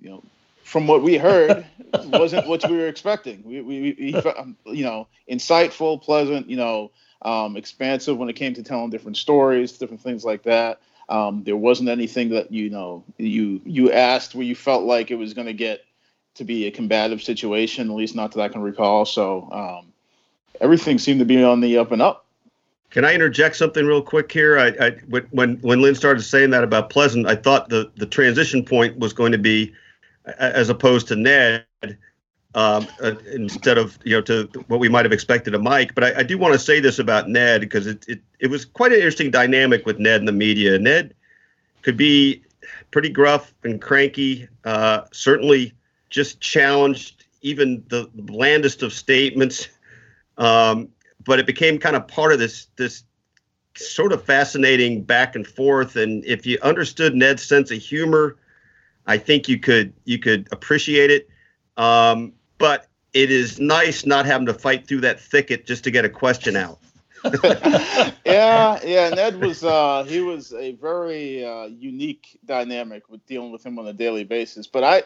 [0.00, 0.24] you know,
[0.64, 1.66] from what we heard,
[2.06, 3.42] wasn't what we were expecting.
[3.44, 6.90] We, we, we, um, you know, insightful, pleasant, you know,
[7.22, 10.80] um, expansive when it came to telling different stories, different things like that.
[11.10, 15.16] Um, there wasn't anything that you know you you asked where you felt like it
[15.16, 15.84] was going to get
[16.34, 19.04] to be a combative situation, at least not that I can recall.
[19.04, 19.92] So um,
[20.60, 22.26] everything seemed to be on the up and up.
[22.90, 24.58] Can I interject something real quick here?
[24.58, 24.90] I, I
[25.30, 29.12] when when Lynn started saying that about Pleasant, I thought the the transition point was
[29.12, 29.72] going to be
[30.38, 31.64] as opposed to Ned,
[32.54, 35.94] um, uh, instead of you know to what we might have expected of Mike.
[35.94, 38.64] But I, I do want to say this about Ned because it, it it was
[38.64, 40.78] quite an interesting dynamic with Ned and the media.
[40.78, 41.14] Ned
[41.82, 42.42] could be
[42.90, 44.48] pretty gruff and cranky.
[44.64, 45.72] Uh, certainly,
[46.10, 49.68] just challenged even the blandest of statements.
[50.36, 50.88] Um,
[51.24, 53.04] but it became kind of part of this this
[53.76, 55.96] sort of fascinating back and forth.
[55.96, 58.36] And if you understood Ned's sense of humor
[59.06, 61.28] I think you could you could appreciate it.
[61.76, 66.04] Um, but it is nice not having to fight through that thicket just to get
[66.04, 66.78] a question out.
[68.24, 69.10] yeah, yeah.
[69.10, 73.86] Ned was uh, he was a very uh, unique dynamic with dealing with him on
[73.88, 74.66] a daily basis.
[74.68, 75.02] But I,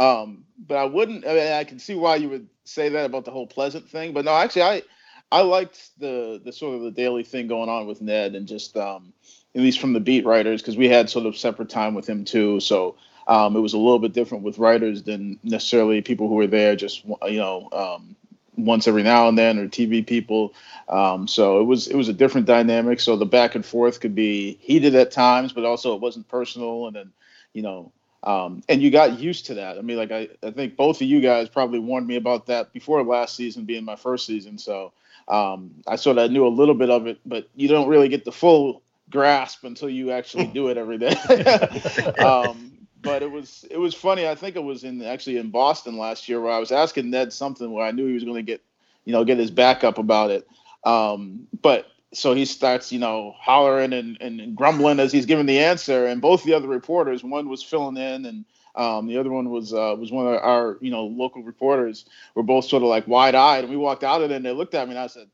[0.00, 1.26] um, but I wouldn't.
[1.26, 4.14] I, mean, I can see why you would say that about the whole pleasant thing.
[4.14, 4.82] But no, actually, I
[5.30, 8.76] I liked the the sort of the daily thing going on with Ned and just
[8.78, 9.12] um,
[9.54, 12.24] at least from the beat writers because we had sort of separate time with him
[12.24, 12.60] too.
[12.60, 12.96] So
[13.28, 16.76] um, it was a little bit different with writers than necessarily people who were there
[16.76, 18.16] just you know um,
[18.56, 20.54] once every now and then or TV people.
[20.88, 23.00] Um, so it was it was a different dynamic.
[23.00, 26.86] So the back and forth could be heated at times, but also it wasn't personal.
[26.86, 27.12] And then
[27.52, 29.78] you know um, and you got used to that.
[29.78, 32.72] I mean, like I, I think both of you guys probably warned me about that
[32.72, 34.58] before last season being my first season.
[34.58, 34.92] So
[35.28, 38.24] um, I sort of knew a little bit of it, but you don't really get
[38.24, 41.14] the full grasp until you actually do it every day.
[42.18, 44.28] um, but it was it was funny.
[44.28, 47.32] I think it was in actually in Boston last year where I was asking Ned
[47.32, 48.62] something where I knew he was going to get
[49.04, 50.46] you know get his back up about it.
[50.84, 55.60] Um, but so he starts you know hollering and, and grumbling as he's giving the
[55.60, 58.44] answer, and both the other reporters, one was filling in and
[58.74, 62.04] um, the other one was uh, was one of our you know local reporters.
[62.34, 64.52] Were both sort of like wide eyed, and we walked out of it, and they
[64.52, 65.28] looked at me, and I said,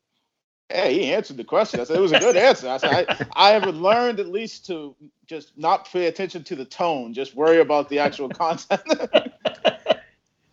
[0.68, 1.80] Hey, he answered the question.
[1.80, 2.68] I said it was a good answer.
[2.68, 6.64] I said I, I have learned at least to just not pay attention to the
[6.64, 8.80] tone, just worry about the actual content.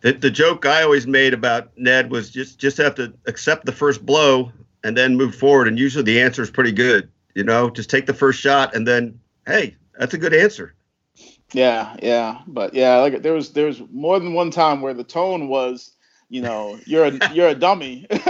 [0.02, 3.72] the, the joke I always made about Ned was just just have to accept the
[3.72, 4.52] first blow
[4.84, 5.67] and then move forward.
[5.67, 7.10] And usually the answer is pretty good.
[7.36, 10.76] You know, just take the first shot and then hey, that's a good answer.
[11.52, 15.04] Yeah, yeah, but yeah, like there was there was more than one time where the
[15.04, 15.93] tone was
[16.34, 18.08] you know, you're a you're a dummy.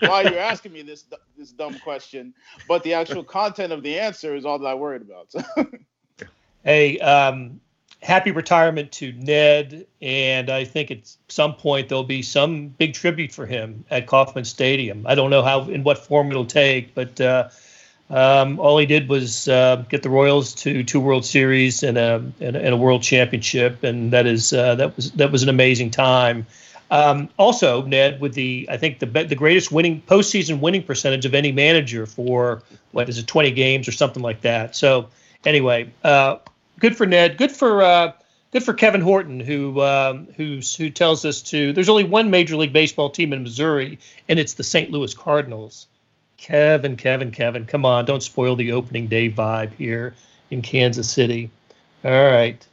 [0.00, 1.04] Why you're asking me this
[1.36, 2.32] this dumb question?
[2.68, 5.34] But the actual content of the answer is all that I worried about.
[6.64, 7.60] hey, um,
[8.04, 13.32] happy retirement to Ned, and I think at some point there'll be some big tribute
[13.32, 15.06] for him at Kauffman Stadium.
[15.06, 17.20] I don't know how in what form it'll take, but.
[17.20, 17.48] Uh,
[18.10, 22.16] um, all he did was uh, get the Royals to two World Series and a,
[22.38, 25.90] and and a World Championship, and that is uh, that was that was an amazing
[25.90, 26.46] time.
[26.90, 31.34] Um, also, Ned, with the I think the the greatest winning postseason winning percentage of
[31.34, 32.62] any manager for
[32.92, 34.76] what is it, 20 games or something like that.
[34.76, 35.08] So
[35.46, 36.36] anyway, uh,
[36.78, 37.36] good for Ned.
[37.36, 38.12] Good for uh,
[38.52, 41.72] good for Kevin Horton, who um, who's who tells us to.
[41.72, 44.90] There's only one Major League Baseball team in Missouri, and it's the St.
[44.90, 45.86] Louis Cardinals.
[46.36, 48.04] Kevin, Kevin, Kevin, come on!
[48.04, 50.14] Don't spoil the opening day vibe here
[50.50, 51.50] in Kansas City.
[52.04, 52.66] All right,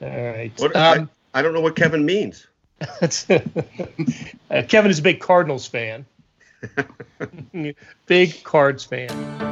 [0.00, 0.52] all right.
[0.58, 2.46] What, um, I, I don't know what Kevin means.
[2.80, 3.08] uh,
[4.68, 6.04] Kevin is a big Cardinals fan.
[8.06, 9.51] big Cards fan.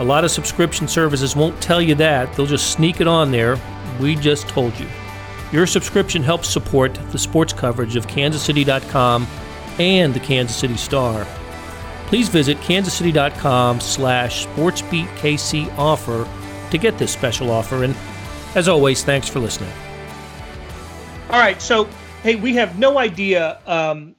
[0.00, 2.32] A lot of subscription services won't tell you that.
[2.32, 3.60] They'll just sneak it on there.
[4.00, 4.88] We just told you.
[5.52, 9.26] Your subscription helps support the sports coverage of kansascity.com
[9.78, 11.26] and the Kansas City Star.
[12.06, 16.26] Please visit kansascity.com slash sportsbeatkc offer
[16.70, 17.84] to get this special offer.
[17.84, 17.94] And
[18.54, 19.72] as always, thanks for listening.
[21.28, 21.86] All right, so
[22.22, 24.14] hey, we have no idea um,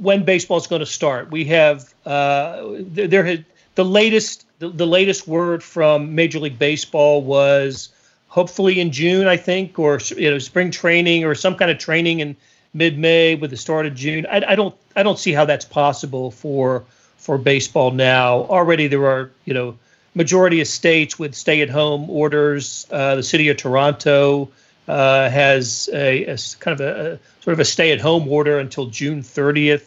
[0.00, 1.30] when baseball is going to start.
[1.30, 6.58] We have uh, there, there had the latest the, the latest word from Major League
[6.58, 7.90] Baseball was
[8.28, 12.20] hopefully in June, I think, or you know, spring training or some kind of training
[12.20, 12.36] in
[12.74, 14.26] mid-May with the start of June.
[14.26, 16.84] I, I don't I don't see how that's possible for
[17.16, 18.38] for baseball now.
[18.44, 19.76] Already there are you know
[20.14, 22.86] majority of states with stay-at-home orders.
[22.90, 24.48] Uh, the city of Toronto
[24.88, 29.22] uh, has a, a, kind of a, a sort of a stay-at-home order until June
[29.22, 29.84] 30th.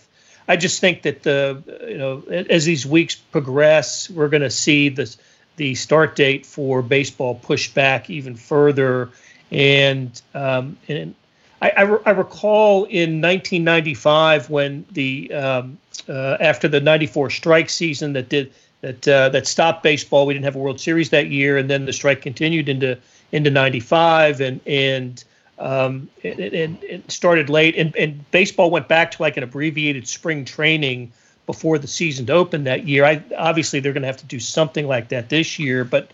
[0.48, 4.90] I just think that the you know as these weeks progress, we're going to see
[4.90, 5.18] this
[5.58, 9.10] the start date for baseball pushed back even further.
[9.52, 11.14] And um, and
[11.62, 15.78] I, I, re- I, recall in 1995 when the um,
[16.08, 20.26] uh, after the '94 strike season that did that uh, that stopped baseball.
[20.26, 22.98] We didn't have a World Series that year, and then the strike continued into
[23.32, 25.24] into '95, and and
[25.62, 30.08] um, it, it, it, started late, and, and baseball went back to like an abbreviated
[30.08, 31.12] spring training
[31.46, 33.06] before the season opened that year.
[33.06, 36.10] I obviously they're going to have to do something like that this year, but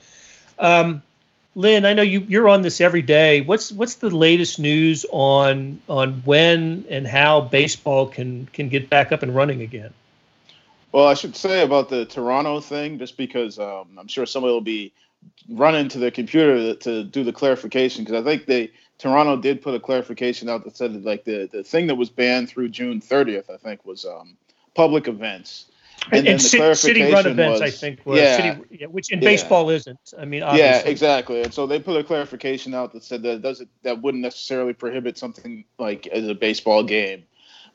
[0.60, 1.02] um,
[1.56, 3.42] Lynn, I know you you're on this every day.
[3.42, 9.12] What's what's the latest news on on when and how baseball can can get back
[9.12, 9.94] up and running again?
[10.92, 14.62] Well, I should say about the Toronto thing, just because um, I'm sure somebody will
[14.62, 14.94] be
[15.50, 19.76] running to their computer to, do the clarification, because I think they Toronto did put
[19.76, 23.02] a clarification out that said that like the the thing that was banned through June
[23.02, 24.38] 30th, I think, was um,
[24.76, 25.66] public events.
[26.12, 29.20] And, and, and city, city run events, was, I think, was yeah, city, which in
[29.20, 29.30] yeah.
[29.30, 30.14] baseball isn't.
[30.18, 30.68] I mean, obviously.
[30.68, 31.42] yeah, exactly.
[31.42, 35.18] And so they put a clarification out that said that doesn't that wouldn't necessarily prohibit
[35.18, 37.24] something like as a baseball game.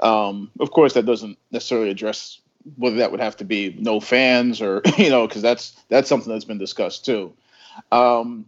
[0.00, 2.40] Um, of course, that doesn't necessarily address
[2.76, 6.32] whether that would have to be no fans or you know because that's that's something
[6.32, 7.32] that's been discussed too.
[7.90, 8.46] Um,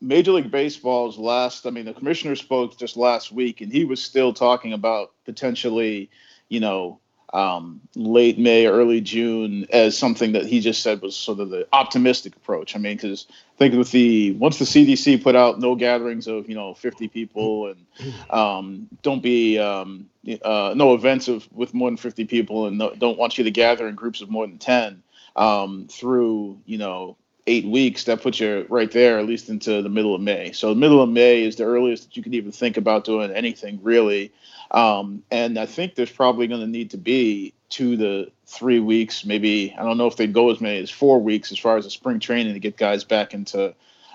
[0.00, 4.02] Major League Baseball's last, I mean, the commissioner spoke just last week, and he was
[4.02, 6.10] still talking about potentially,
[6.48, 7.00] you know,
[7.32, 11.66] um, late May, early June as something that he just said was sort of the
[11.72, 12.76] optimistic approach.
[12.76, 16.48] I mean, because I think with the once the CDC put out no gatherings of
[16.48, 20.08] you know 50 people and um, don't be um,
[20.42, 23.50] uh, no events of with more than 50 people and no, don't want you to
[23.50, 25.02] gather in groups of more than 10
[25.34, 29.88] um, through you know eight weeks, that puts you right there, at least into the
[29.88, 30.52] middle of May.
[30.52, 33.30] So the middle of May is the earliest that you could even think about doing
[33.30, 34.32] anything really.
[34.70, 39.24] Um, and I think there's probably going to need to be two to three weeks,
[39.24, 39.74] maybe.
[39.76, 41.90] I don't know if they'd go as many as four weeks as far as the
[41.90, 43.74] spring training to get guys back into,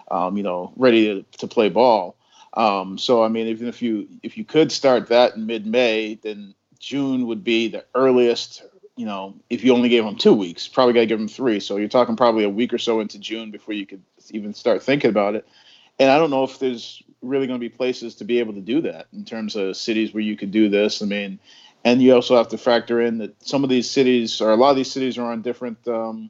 [0.10, 2.16] um, you know, ready to, to play ball.
[2.54, 6.54] Um, so I mean, even if you if you could start that in mid-May, then
[6.80, 8.64] June would be the earliest
[8.98, 11.60] you know, if you only gave them two weeks, probably got to give them three.
[11.60, 14.84] So you're talking probably a week or so into June before you could even start
[14.84, 15.48] thinking about it.
[15.98, 18.62] And I don't know if there's really going to be places to be able to
[18.62, 21.02] do that in terms of cities where you could do this.
[21.02, 21.40] I mean,
[21.84, 24.72] and you also have to factor in that some of these cities or a lot
[24.72, 26.30] of these cities are on different, um,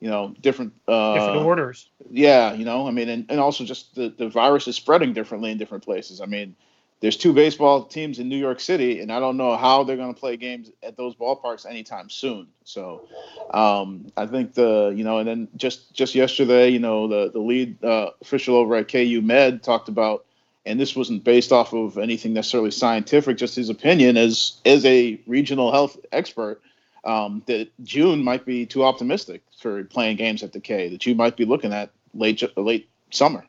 [0.00, 1.88] you know, different, uh, different orders.
[2.10, 5.50] Yeah, you know, I mean, and, and also just the, the virus is spreading differently
[5.50, 6.20] in different places.
[6.20, 6.56] I mean,
[7.04, 10.14] there's two baseball teams in New York City, and I don't know how they're going
[10.14, 12.46] to play games at those ballparks anytime soon.
[12.64, 13.06] So,
[13.52, 17.40] um, I think the you know, and then just just yesterday, you know, the the
[17.40, 20.24] lead uh, official over at KU Med talked about,
[20.64, 25.20] and this wasn't based off of anything necessarily scientific, just his opinion as as a
[25.26, 26.62] regional health expert.
[27.04, 30.88] Um, that June might be too optimistic for playing games at the K.
[30.88, 33.44] That you might be looking at late late summer.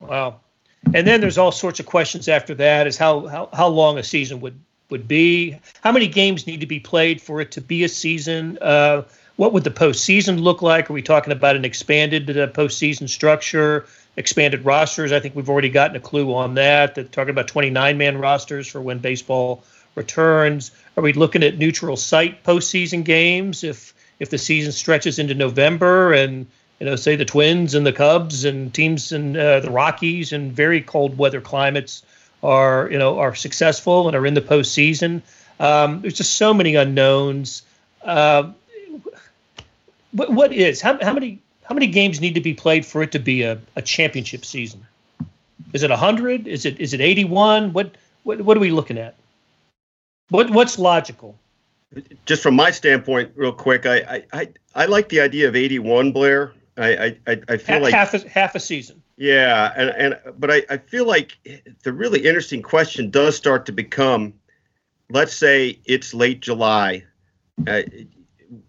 [0.00, 0.40] Wow.
[0.94, 4.02] And then there's all sorts of questions after that: is how how how long a
[4.02, 4.58] season would
[4.90, 5.58] would be?
[5.82, 8.58] How many games need to be played for it to be a season?
[8.60, 9.02] Uh,
[9.36, 10.88] what would the postseason look like?
[10.88, 13.86] Are we talking about an expanded uh, postseason structure,
[14.16, 15.12] expanded rosters?
[15.12, 16.94] I think we've already gotten a clue on that.
[16.94, 19.62] They're talking about 29 man rosters for when baseball
[19.94, 20.70] returns.
[20.96, 26.12] Are we looking at neutral site postseason games if if the season stretches into November
[26.12, 26.46] and
[26.80, 30.52] you know, say the Twins and the Cubs and teams in uh, the Rockies and
[30.52, 32.02] very cold weather climates
[32.42, 35.22] are you know are successful and are in the postseason.
[35.58, 37.62] Um, there's just so many unknowns.
[38.02, 38.52] Uh,
[40.12, 43.12] what, what is how, how many how many games need to be played for it
[43.12, 44.86] to be a, a championship season?
[45.72, 46.46] Is it hundred?
[46.46, 47.72] Is it is it eighty one?
[47.72, 49.14] What, what what are we looking at?
[50.28, 51.36] What what's logical?
[52.26, 56.12] Just from my standpoint, real quick, I I, I, like the idea of eighty one,
[56.12, 56.52] Blair.
[56.76, 59.02] I, I I feel like half a, half a season.
[59.16, 61.38] Yeah, and and but I, I feel like
[61.82, 64.34] the really interesting question does start to become,
[65.10, 67.04] let's say it's late July,
[67.66, 67.82] uh,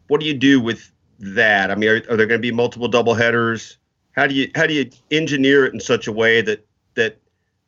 [0.07, 1.69] what do you do with that?
[1.69, 3.77] I mean, are, are there going to be multiple double headers?
[4.13, 6.65] How do you how do you engineer it in such a way that
[6.95, 7.19] that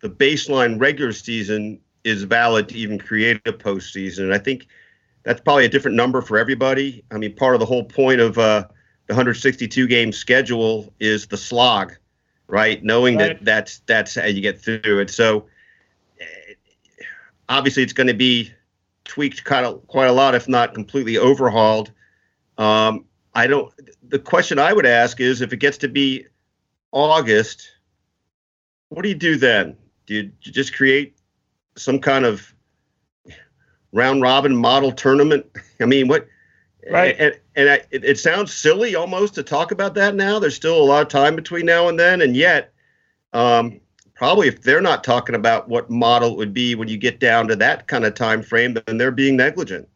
[0.02, 4.20] the baseline regular season is valid to even create a postseason?
[4.20, 4.68] And I think
[5.24, 7.04] that's probably a different number for everybody.
[7.12, 8.66] I mean, part of the whole point of uh,
[9.10, 11.96] 162 game schedule is the slog
[12.50, 12.84] right?
[12.84, 13.38] Knowing right.
[13.38, 15.10] that that's that's how you get through it.
[15.10, 15.46] So
[16.20, 16.54] eh,
[17.48, 18.52] obviously, it's going to be
[19.06, 21.92] tweaked kind of quite a lot, if not completely overhauled.
[22.58, 23.72] Um, I don't.
[24.10, 26.26] The question I would ask is, if it gets to be
[26.92, 27.70] August,
[28.90, 29.78] what do you do then?
[30.08, 31.16] Do you, do you just create
[31.78, 32.54] some kind of
[33.94, 35.46] round robin model tournament?
[35.80, 36.28] I mean, what?
[36.90, 37.16] Right.
[37.20, 40.40] And, and I, it, it, sounds silly almost to talk about that now.
[40.40, 42.72] There's still a lot of time between now and then, and yet,
[43.34, 43.82] um,
[44.16, 47.50] probably if they're not talking about what model it would be when you get down
[47.50, 49.90] to that kind of time frame, then they're being negligent.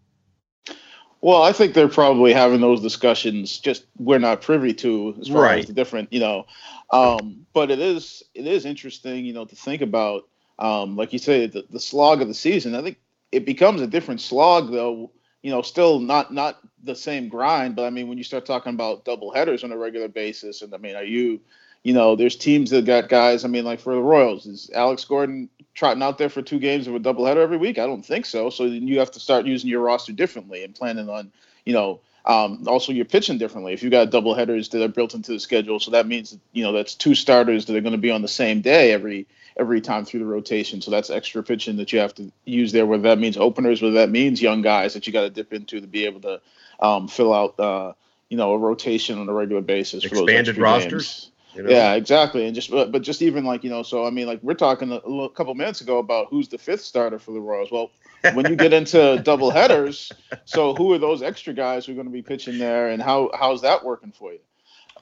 [1.21, 3.59] Well, I think they're probably having those discussions.
[3.59, 5.59] Just we're not privy to as far right.
[5.59, 6.45] as the different, you know.
[6.91, 10.27] Um, but it is it is interesting, you know, to think about.
[10.59, 12.75] Um, like you say, the, the slog of the season.
[12.75, 12.97] I think
[13.31, 15.11] it becomes a different slog though
[15.43, 18.73] you know, still not not the same grind, but I mean, when you start talking
[18.73, 21.41] about double headers on a regular basis, and I mean, are you,
[21.83, 23.45] you know, there's teams that got guys.
[23.45, 26.87] I mean, like for the Royals, is Alex Gordon trotting out there for two games
[26.87, 27.77] of a double header every week?
[27.77, 28.49] I don't think so.
[28.49, 31.31] So then you have to start using your roster differently and planning on,
[31.65, 33.73] you know, um, also you're pitching differently.
[33.73, 36.63] If you got double headers that are built into the schedule, so that means you
[36.63, 39.27] know that's two starters that are going to be on the same day every
[39.57, 40.81] every time through the rotation.
[40.81, 43.95] So that's extra pitching that you have to use there, whether that means openers, whether
[43.95, 46.41] that means young guys that you got to dip into to be able to
[46.79, 47.93] um, fill out, uh,
[48.29, 50.03] you know, a rotation on a regular basis.
[50.03, 51.31] Expanded rosters.
[51.55, 51.69] You know?
[51.69, 52.45] Yeah, exactly.
[52.45, 54.91] And just, but, but just even like, you know, so I mean, like we're talking
[54.91, 57.71] a, a couple minutes ago about who's the fifth starter for the Royals.
[57.71, 57.91] Well,
[58.33, 60.11] when you get into double headers,
[60.45, 63.29] so who are those extra guys who are going to be pitching there, and how
[63.37, 64.39] how's that working for you?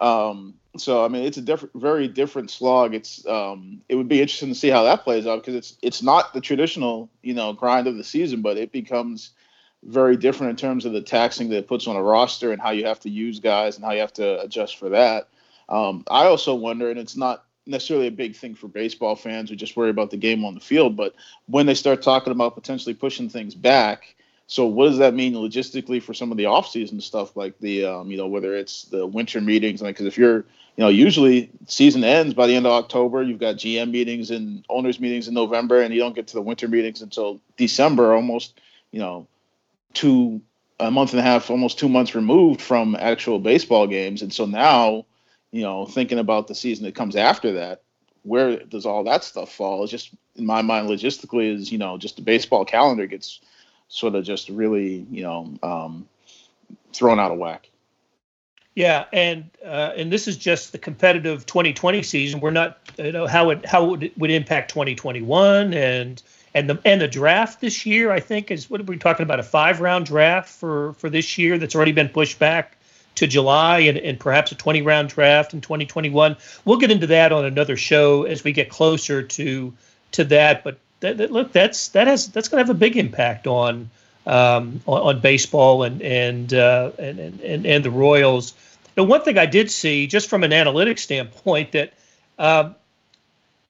[0.02, 2.94] Um, so I mean, it's a very different slog.
[2.94, 6.02] It's um, it would be interesting to see how that plays out because it's it's
[6.02, 9.32] not the traditional you know grind of the season, but it becomes
[9.84, 12.72] very different in terms of the taxing that it puts on a roster and how
[12.72, 15.30] you have to use guys and how you have to adjust for that.
[15.70, 19.56] Um, I also wonder, and it's not necessarily a big thing for baseball fans who
[19.56, 21.16] just worry about the game on the field, but
[21.48, 24.16] when they start talking about potentially pushing things back
[24.52, 28.12] so what does that mean logistically for some of the off-season stuff, like the um,
[28.12, 29.82] you know whether it's the winter meetings?
[29.82, 30.40] Like, because if you're
[30.76, 34.66] you know usually season ends by the end of October, you've got GM meetings and
[34.68, 38.60] owners meetings in November, and you don't get to the winter meetings until December, almost
[38.92, 39.26] you know
[39.94, 40.42] two
[40.82, 44.22] a month and a half, almost two months removed from actual baseball games.
[44.22, 45.06] And so now,
[45.54, 47.84] you know, thinking about the season that comes after that,
[48.24, 49.84] where does all that stuff fall?
[49.84, 53.40] It's just in my mind logistically is you know just the baseball calendar gets
[53.92, 56.08] sort of just really, you know, um,
[56.94, 57.70] thrown out of whack.
[58.74, 62.40] Yeah, and uh, and this is just the competitive 2020 season.
[62.40, 66.24] We're not, you know, how it how it would, impact 2021 and
[66.54, 68.12] and the and the draft this year.
[68.12, 71.38] I think is what are we talking about a five round draft for for this
[71.38, 72.78] year that's already been pushed back
[73.16, 76.38] to July and, and perhaps a 20 round draft in 2021.
[76.64, 79.74] We'll get into that on another show as we get closer to
[80.14, 80.64] to that.
[80.64, 83.90] But that, that, look, that's that has that's going to have a big impact on
[84.26, 88.54] um, on, on, baseball and and, uh, and and and the Royals.
[88.96, 91.94] The one thing I did see, just from an analytics standpoint, that
[92.38, 92.76] um,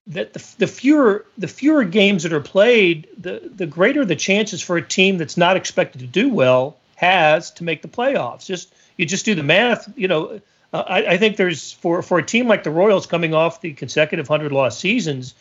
[0.07, 4.61] that the, the fewer the fewer games that are played, the the greater the chances
[4.61, 8.45] for a team that's not expected to do well has to make the playoffs.
[8.45, 9.91] Just you just do the math.
[9.95, 10.41] You know,
[10.73, 13.71] uh, I, I think there's for for a team like the Royals coming off the
[13.71, 15.33] consecutive hundred loss seasons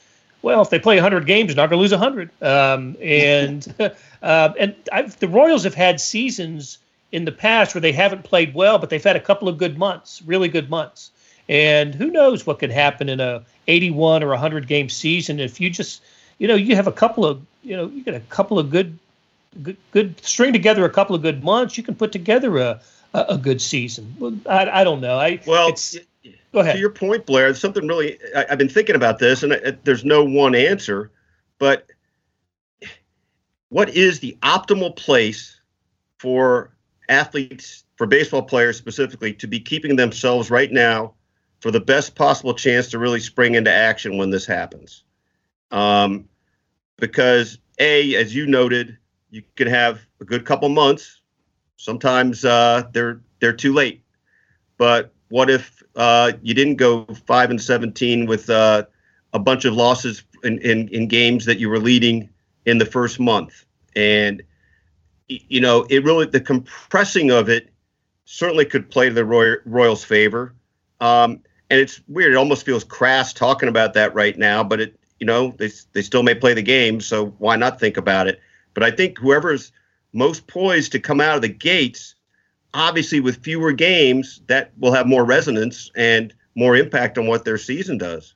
[0.43, 2.31] well, if they play 100 games, they're not going to lose 100.
[2.43, 3.75] Um, and
[4.23, 6.79] uh, and I've, the Royals have had seasons
[7.13, 9.79] in the past where they haven't played well, but they've had a couple of good
[9.79, 11.11] months, really good months.
[11.49, 15.69] And who knows what could happen in a 81 or 100 game season if you
[15.69, 16.03] just,
[16.39, 18.97] you know, you have a couple of, you know, you get a couple of good,
[19.63, 22.81] good, good string together a couple of good months, you can put together a
[23.15, 24.15] a, a good season.
[24.19, 25.19] Well, I, I don't know.
[25.19, 25.97] I well, it's
[26.53, 26.75] Go ahead.
[26.75, 30.05] To your point, Blair, something really I, have been thinking about this, and it, there's
[30.05, 31.11] no one answer.
[31.59, 31.87] but
[33.69, 35.61] what is the optimal place
[36.19, 36.75] for
[37.09, 41.15] athletes, for baseball players specifically, to be keeping themselves right now
[41.61, 45.05] for the best possible chance to really spring into action when this happens?
[45.71, 46.29] Um,
[46.97, 48.99] because a, as you noted,
[49.31, 51.21] you can have a good couple months.
[51.77, 54.03] Sometimes uh, they're they're too late.
[54.77, 58.85] But what if uh, you didn't go five and seventeen with uh,
[59.33, 62.29] a bunch of losses in, in, in games that you were leading
[62.67, 63.65] in the first month?
[63.97, 64.43] And
[65.29, 67.71] you know, it really the compressing of it
[68.25, 70.55] certainly could play to the Roy, Royals' favor.
[71.01, 74.63] Um, and it's weird; it almost feels crass talking about that right now.
[74.65, 77.97] But it, you know, they they still may play the game, so why not think
[77.97, 78.41] about it?
[78.75, 79.73] But I think whoever's
[80.13, 82.15] most poised to come out of the gates,
[82.75, 87.59] obviously with fewer games, that will have more resonance and more impact on what their
[87.59, 88.35] season does.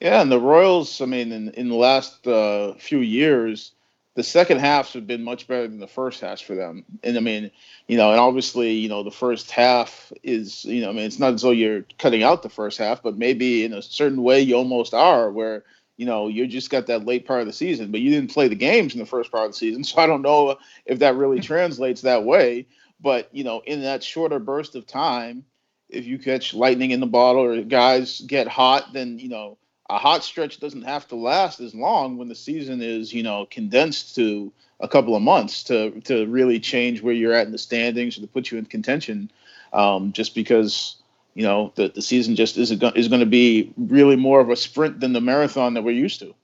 [0.00, 3.72] Yeah, and the Royals, I mean, in, in the last uh, few years,
[4.14, 6.84] the second halves have been much better than the first halves for them.
[7.02, 7.50] And I mean,
[7.88, 11.18] you know, and obviously, you know, the first half is, you know, I mean, it's
[11.18, 14.40] not as though you're cutting out the first half, but maybe in a certain way
[14.40, 15.64] you almost are, where
[15.98, 18.48] you know, you just got that late part of the season, but you didn't play
[18.48, 19.84] the games in the first part of the season.
[19.88, 22.66] So I don't know if that really translates that way.
[23.00, 25.44] But, you know, in that shorter burst of time,
[25.88, 29.56] if you catch lightning in the bottle or guys get hot, then, you know,
[29.88, 33.46] a hot stretch doesn't have to last as long when the season is, you know,
[33.50, 37.58] condensed to a couple of months to to really change where you're at in the
[37.58, 39.30] standings or to put you in contention.
[39.72, 40.96] Um, just because
[41.34, 44.56] you know the, the season just isn't is going to be really more of a
[44.56, 46.34] sprint than the marathon that we're used to.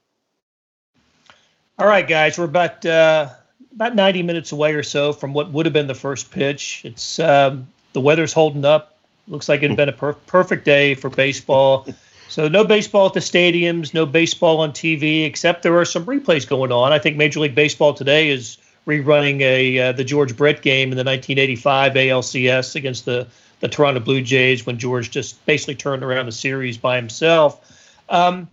[1.77, 3.29] All right, guys, we're about uh,
[3.75, 6.81] about 90 minutes away or so from what would have been the first pitch.
[6.85, 8.97] It's um, the weather's holding up.
[9.27, 11.87] Looks like it'd been a per- perfect day for baseball.
[12.27, 16.45] So no baseball at the stadiums, no baseball on TV, except there are some replays
[16.45, 16.91] going on.
[16.91, 18.57] I think Major League Baseball today is
[18.87, 23.27] rerunning a uh, the George Brett game in the 1985 ALCS against the
[23.59, 27.61] the Toronto Blue Jays when George just basically turned around the series by himself.
[28.09, 28.49] Um,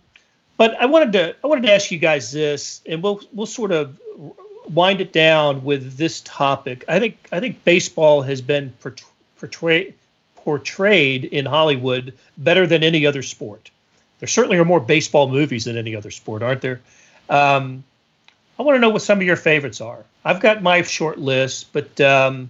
[0.55, 3.71] but I wanted to I wanted to ask you guys this, and we'll we'll sort
[3.71, 3.99] of
[4.69, 6.85] wind it down with this topic.
[6.87, 8.73] I think I think baseball has been
[9.39, 9.93] portrayed
[10.35, 13.71] portrayed in Hollywood better than any other sport.
[14.19, 16.81] There certainly are more baseball movies than any other sport, aren't there?
[17.29, 17.83] Um,
[18.59, 20.03] I want to know what some of your favorites are.
[20.23, 22.49] I've got my short list, but um,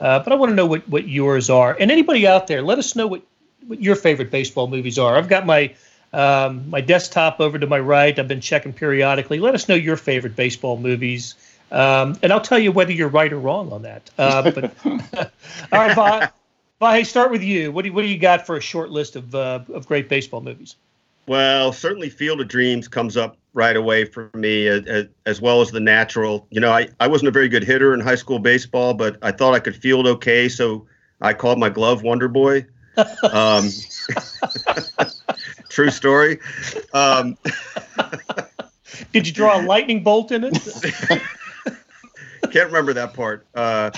[0.00, 1.76] uh, but I want to know what, what yours are.
[1.78, 3.22] And anybody out there, let us know what,
[3.66, 5.16] what your favorite baseball movies are.
[5.16, 5.74] I've got my
[6.12, 8.16] um, my desktop over to my right.
[8.16, 9.40] I've been checking periodically.
[9.40, 11.34] Let us know your favorite baseball movies,
[11.74, 14.08] um, and I'll tell you whether you're right or wrong on that.
[14.16, 15.30] Uh, but all
[15.72, 16.30] right, Bob.
[16.80, 17.72] Vahe, start with you.
[17.72, 20.08] What do you, what do you got for a short list of uh, of great
[20.08, 20.76] baseball movies?
[21.26, 25.70] Well, certainly Field of Dreams comes up right away for me, as, as, well as
[25.70, 26.46] the natural.
[26.50, 29.32] You know, I, I wasn't a very good hitter in high school baseball, but I
[29.32, 30.86] thought I could field okay, so
[31.22, 32.66] I called my glove Wonder Boy.
[33.32, 33.70] Um,
[35.70, 36.40] true story.
[36.92, 37.38] Um,
[39.12, 40.58] Did you draw a lightning bolt in it?
[42.52, 43.46] Can't remember that part.
[43.54, 43.90] Uh,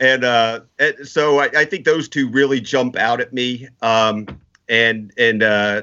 [0.00, 3.68] and, uh, and, so I, I, think those two really jump out at me.
[3.82, 4.26] Um,
[4.68, 5.82] and and uh,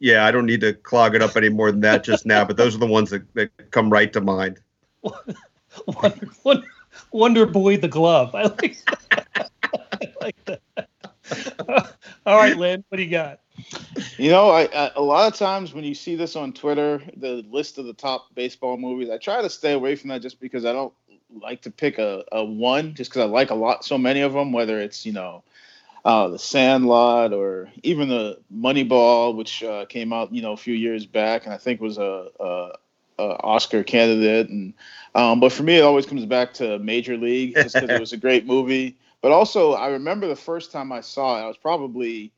[0.00, 2.56] yeah, I don't need to clog it up any more than that just now, but
[2.56, 4.60] those are the ones that, that come right to mind.
[5.02, 6.66] Wonder, Wonder,
[7.12, 8.34] Wonder Boy the glove.
[8.34, 8.78] I like,
[9.70, 10.60] I like that.
[12.26, 13.40] All right, Lynn, what do you got?
[14.16, 17.44] You know, I, I, a lot of times when you see this on Twitter, the
[17.50, 20.64] list of the top baseball movies, I try to stay away from that just because
[20.64, 20.92] I don't
[21.30, 24.32] like to pick a, a one, just because I like a lot, so many of
[24.32, 24.52] them.
[24.52, 25.42] Whether it's you know
[26.04, 30.74] uh, the Sandlot, or even the Moneyball, which uh, came out you know a few
[30.74, 32.70] years back, and I think was a, a,
[33.18, 34.48] a Oscar candidate.
[34.48, 34.74] And
[35.14, 38.12] um, but for me, it always comes back to Major League, just because it was
[38.12, 38.96] a great movie.
[39.20, 42.32] But also, I remember the first time I saw it, I was probably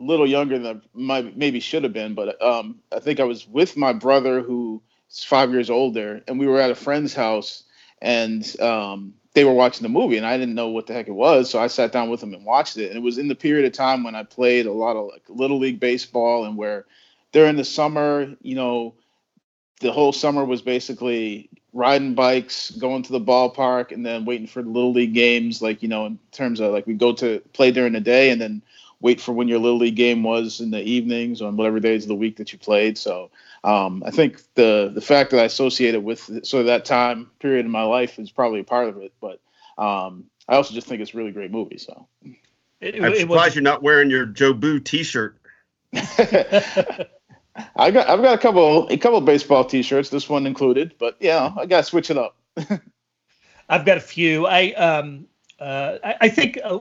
[0.00, 3.46] a little younger than I maybe should have been, but um, I think I was
[3.46, 7.64] with my brother who is five years older, and we were at a friend's house,
[8.02, 11.12] and um, they were watching the movie and I didn't know what the heck it
[11.12, 11.48] was.
[11.48, 12.88] So I sat down with them and watched it.
[12.88, 15.22] And it was in the period of time when I played a lot of like
[15.28, 16.84] little league baseball and where
[17.30, 18.94] during the summer, you know,
[19.80, 24.62] the whole summer was basically riding bikes, going to the ballpark, and then waiting for
[24.62, 25.62] the little league games.
[25.62, 28.40] Like, you know, in terms of like we go to play during the day and
[28.40, 28.62] then
[29.00, 32.08] wait for when your little league game was in the evenings on whatever days of
[32.08, 32.98] the week that you played.
[32.98, 33.30] So
[33.64, 37.64] um, I think the the fact that I associated with sort of that time period
[37.64, 39.12] in my life is probably a part of it.
[39.20, 39.40] But
[39.78, 41.78] um, I also just think it's a really great movie.
[41.78, 42.06] So
[42.80, 45.38] it, I'm surprised was, you're not wearing your Joe Jobu T-shirt.
[47.76, 51.52] I got I've got a couple a couple baseball T-shirts, this one included, but yeah,
[51.56, 52.36] I got to switch it up.
[53.68, 54.46] I've got a few.
[54.46, 55.26] I um
[55.60, 56.80] uh, I, I think uh,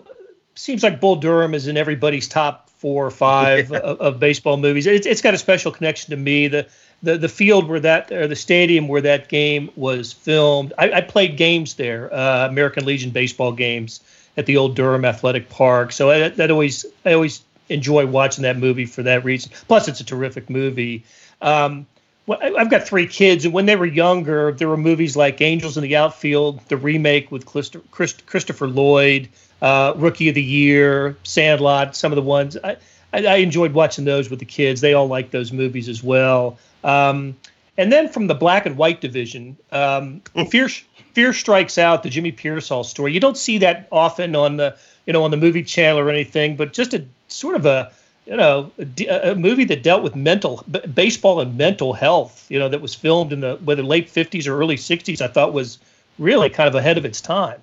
[0.62, 3.80] seems like Bull Durham is in everybody's top four or five yeah.
[3.80, 4.86] of, of, baseball movies.
[4.88, 6.48] It's, it's got a special connection to me.
[6.48, 6.68] The
[7.04, 10.74] the the field where that or the stadium where that game was filmed.
[10.78, 14.02] I, I played games there, uh, American Legion baseball games
[14.38, 15.92] at the old Durham Athletic Park.
[15.92, 19.52] So I, that always I always enjoy watching that movie for that reason.
[19.68, 21.04] Plus, it's a terrific movie.
[21.42, 21.88] Um,
[22.28, 25.76] well, I've got three kids, and when they were younger, there were movies like Angels
[25.76, 29.28] in the Outfield, the remake with Christopher Lloyd,
[29.62, 32.58] uh, Rookie of the Year, Sandlot, some of the ones.
[32.64, 32.78] I,
[33.14, 34.82] I, I, enjoyed watching those with the kids.
[34.82, 36.58] They all liked those movies as well.
[36.84, 37.36] Um,
[37.78, 40.70] and then from the black and white division, um, Fear,
[41.14, 43.14] Fear Strikes Out, the Jimmy Piersall story.
[43.14, 46.56] You don't see that often on the you know on the movie channel or anything,
[46.56, 47.92] but just a sort of a
[48.26, 52.46] you know a, a movie that dealt with mental b- baseball and mental health.
[52.50, 55.22] You know that was filmed in the whether late fifties or early sixties.
[55.22, 55.80] I thought was
[56.20, 57.62] really kind of ahead of its time.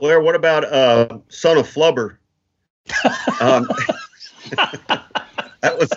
[0.00, 2.16] Blair, what about uh, Son of Flubber?
[3.40, 3.68] um,
[5.60, 5.90] that was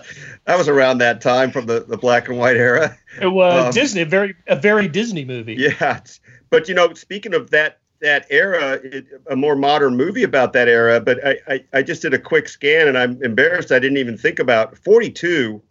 [0.46, 2.98] that was around that time from the, the black and white era.
[3.22, 5.56] It was um, Disney, a very a very Disney movie.
[5.56, 6.02] Yeah,
[6.50, 10.68] but you know, speaking of that that era, it, a more modern movie about that
[10.68, 11.00] era.
[11.00, 14.18] But I, I, I just did a quick scan, and I'm embarrassed I didn't even
[14.18, 14.78] think about.
[14.78, 15.64] Forty two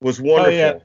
[0.00, 0.54] was wonderful.
[0.54, 0.78] Oh, yeah.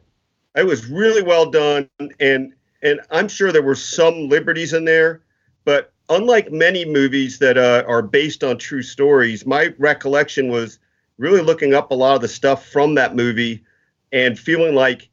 [0.56, 1.89] It was really well done,
[2.20, 5.22] and and I'm sure there were some liberties in there,
[5.64, 10.80] but unlike many movies that uh, are based on true stories, my recollection was
[11.18, 13.64] really looking up a lot of the stuff from that movie
[14.12, 15.10] and feeling like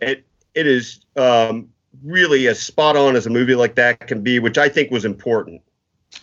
[0.00, 1.68] it it is um,
[2.04, 5.04] really as spot on as a movie like that can be, which I think was
[5.04, 5.62] important.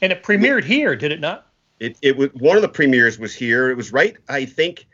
[0.01, 1.47] And it premiered here, did it not?
[1.79, 3.69] It it was one of the premieres was here.
[3.69, 4.87] It was right, I think.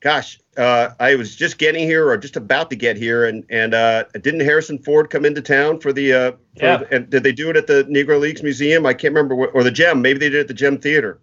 [0.00, 3.74] Gosh, uh, I was just getting here or just about to get here, and and
[3.74, 6.12] uh, didn't Harrison Ford come into town for the?
[6.12, 6.76] Uh, for yeah.
[6.76, 8.84] The, and did they do it at the Negro Leagues Museum?
[8.84, 10.02] I can't remember, what, or the Gem.
[10.02, 11.18] Maybe they did it at the Gem Theater.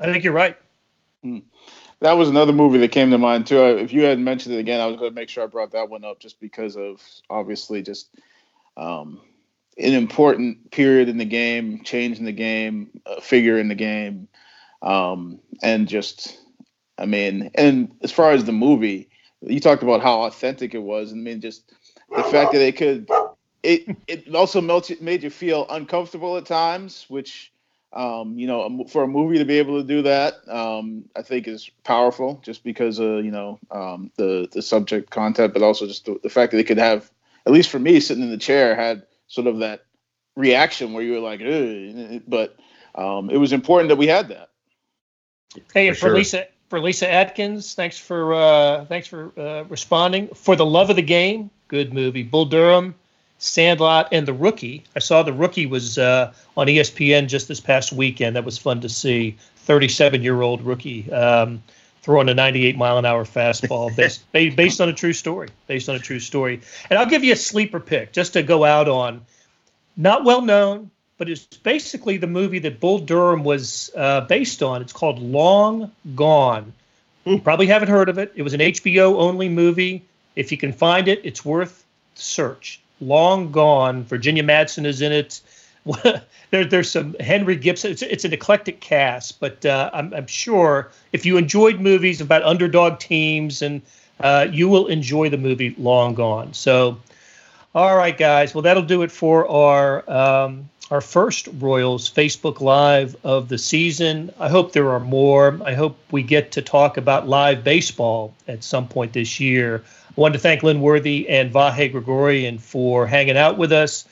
[0.00, 0.56] I think you're right.
[1.22, 1.38] Hmm.
[2.00, 3.62] That was another movie that came to mind too.
[3.62, 5.88] If you hadn't mentioned it again, I was going to make sure I brought that
[5.88, 8.10] one up just because of obviously just
[8.76, 9.20] um,
[9.78, 12.90] an important period in the game, change in the game,
[13.22, 14.28] figure in the game,
[14.82, 16.38] um, and just
[16.98, 19.08] I mean, and as far as the movie,
[19.42, 21.12] you talked about how authentic it was.
[21.12, 21.72] I mean, just
[22.14, 23.08] the fact that it could,
[23.62, 27.52] it it also made you feel uncomfortable at times, which,
[27.92, 31.48] um, you know, for a movie to be able to do that, um, I think
[31.48, 32.40] is powerful.
[32.42, 36.30] Just because of you know um, the the subject content, but also just the, the
[36.30, 37.10] fact that it could have,
[37.44, 39.84] at least for me, sitting in the chair, had sort of that
[40.34, 42.22] reaction where you were like, Ugh.
[42.26, 42.56] but
[42.94, 44.50] um, it was important that we had that.
[45.72, 46.16] Hey, and for, for sure.
[46.16, 47.74] Lisa for Lisa Atkins.
[47.74, 50.28] Thanks for uh, thanks for uh, responding.
[50.28, 52.22] For the love of the game, good movie.
[52.22, 52.94] Bull Durham,
[53.38, 54.84] Sandlot, and The Rookie.
[54.94, 58.36] I saw The Rookie was uh, on ESPN just this past weekend.
[58.36, 59.36] That was fun to see.
[59.56, 61.60] Thirty-seven-year-old rookie um,
[62.02, 65.48] throwing a 98 mile an hour fastball based based on a true story.
[65.66, 66.60] Based on a true story.
[66.88, 69.22] And I'll give you a sleeper pick just to go out on.
[69.96, 74.82] Not well known, but it's basically the movie that Bull Durham was uh, based on.
[74.82, 76.72] It's called Long Gone.
[77.24, 78.32] You probably haven't heard of it.
[78.36, 80.04] It was an HBO only movie.
[80.36, 82.80] If you can find it, it's worth search.
[83.00, 84.04] Long Gone.
[84.04, 85.40] Virginia Madsen is in it.
[86.50, 87.92] there, there's some Henry Gibson.
[87.92, 92.42] It's, it's an eclectic cast, but uh, I'm, I'm, sure if you enjoyed movies about
[92.42, 93.82] underdog teams, and
[94.20, 96.54] uh, you will enjoy the movie Long Gone.
[96.54, 96.98] So,
[97.74, 98.54] all right, guys.
[98.54, 104.32] Well, that'll do it for our um, our first Royals Facebook Live of the season.
[104.38, 105.58] I hope there are more.
[105.64, 109.82] I hope we get to talk about live baseball at some point this year.
[109.84, 114.04] I wanted to thank Lynn Worthy and Vahe Gregorian for hanging out with us.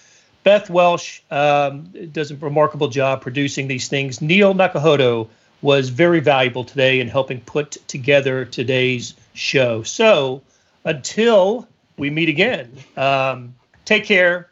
[0.42, 4.20] Beth Welsh um, does a remarkable job producing these things.
[4.20, 5.28] Neil Nakahodo
[5.62, 9.82] was very valuable today in helping put together today's show.
[9.84, 10.42] So
[10.84, 13.54] until we meet again, um,
[13.84, 14.50] take care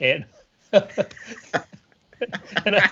[0.00, 0.24] and.
[2.64, 2.90] and I,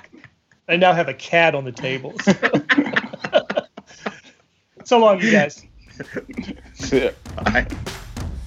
[0.69, 2.15] I, now have a cat on the table.
[2.23, 2.33] So,
[4.85, 5.65] so long, you guys.
[6.91, 7.67] Bye.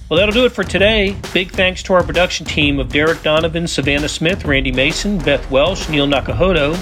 [0.08, 1.16] Well, that'll do it for today.
[1.32, 5.88] Big thanks to our production team of Derek Donovan, Savannah Smith, Randy Mason, Beth Welsh,
[5.88, 6.74] Neil Nakahodo,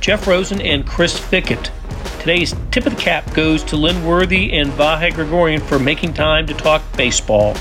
[0.00, 1.70] Jeff Rosen, and Chris Fickett.
[2.20, 6.46] Today's tip of the cap goes to Lynn Worthy and Vahe Gregorian for making time
[6.46, 7.56] to talk baseball.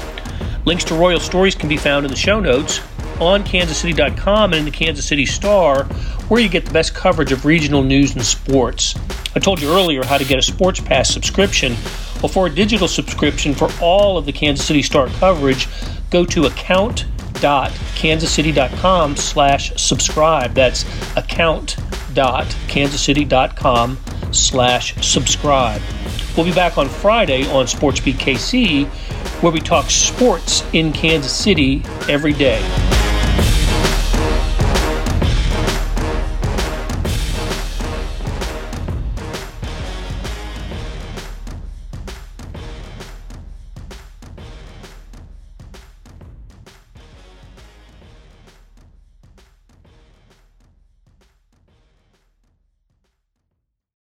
[0.66, 2.82] Links to Royal Stories can be found in the show notes
[3.22, 5.86] on kansascity.com and in the Kansas City Star,
[6.28, 8.96] where you get the best coverage of regional news and sports.
[9.36, 11.76] I told you earlier how to get a Sports Pass subscription.
[12.22, 15.68] Well, for a digital subscription for all of the Kansas City Star coverage,
[16.10, 20.54] go to account.kansascity.com slash subscribe.
[20.54, 20.84] That's
[21.16, 23.98] account.kansascity.com
[24.32, 25.82] slash subscribe.
[26.36, 28.86] We'll be back on Friday on Sports KC,
[29.42, 32.64] where we talk sports in Kansas City every day.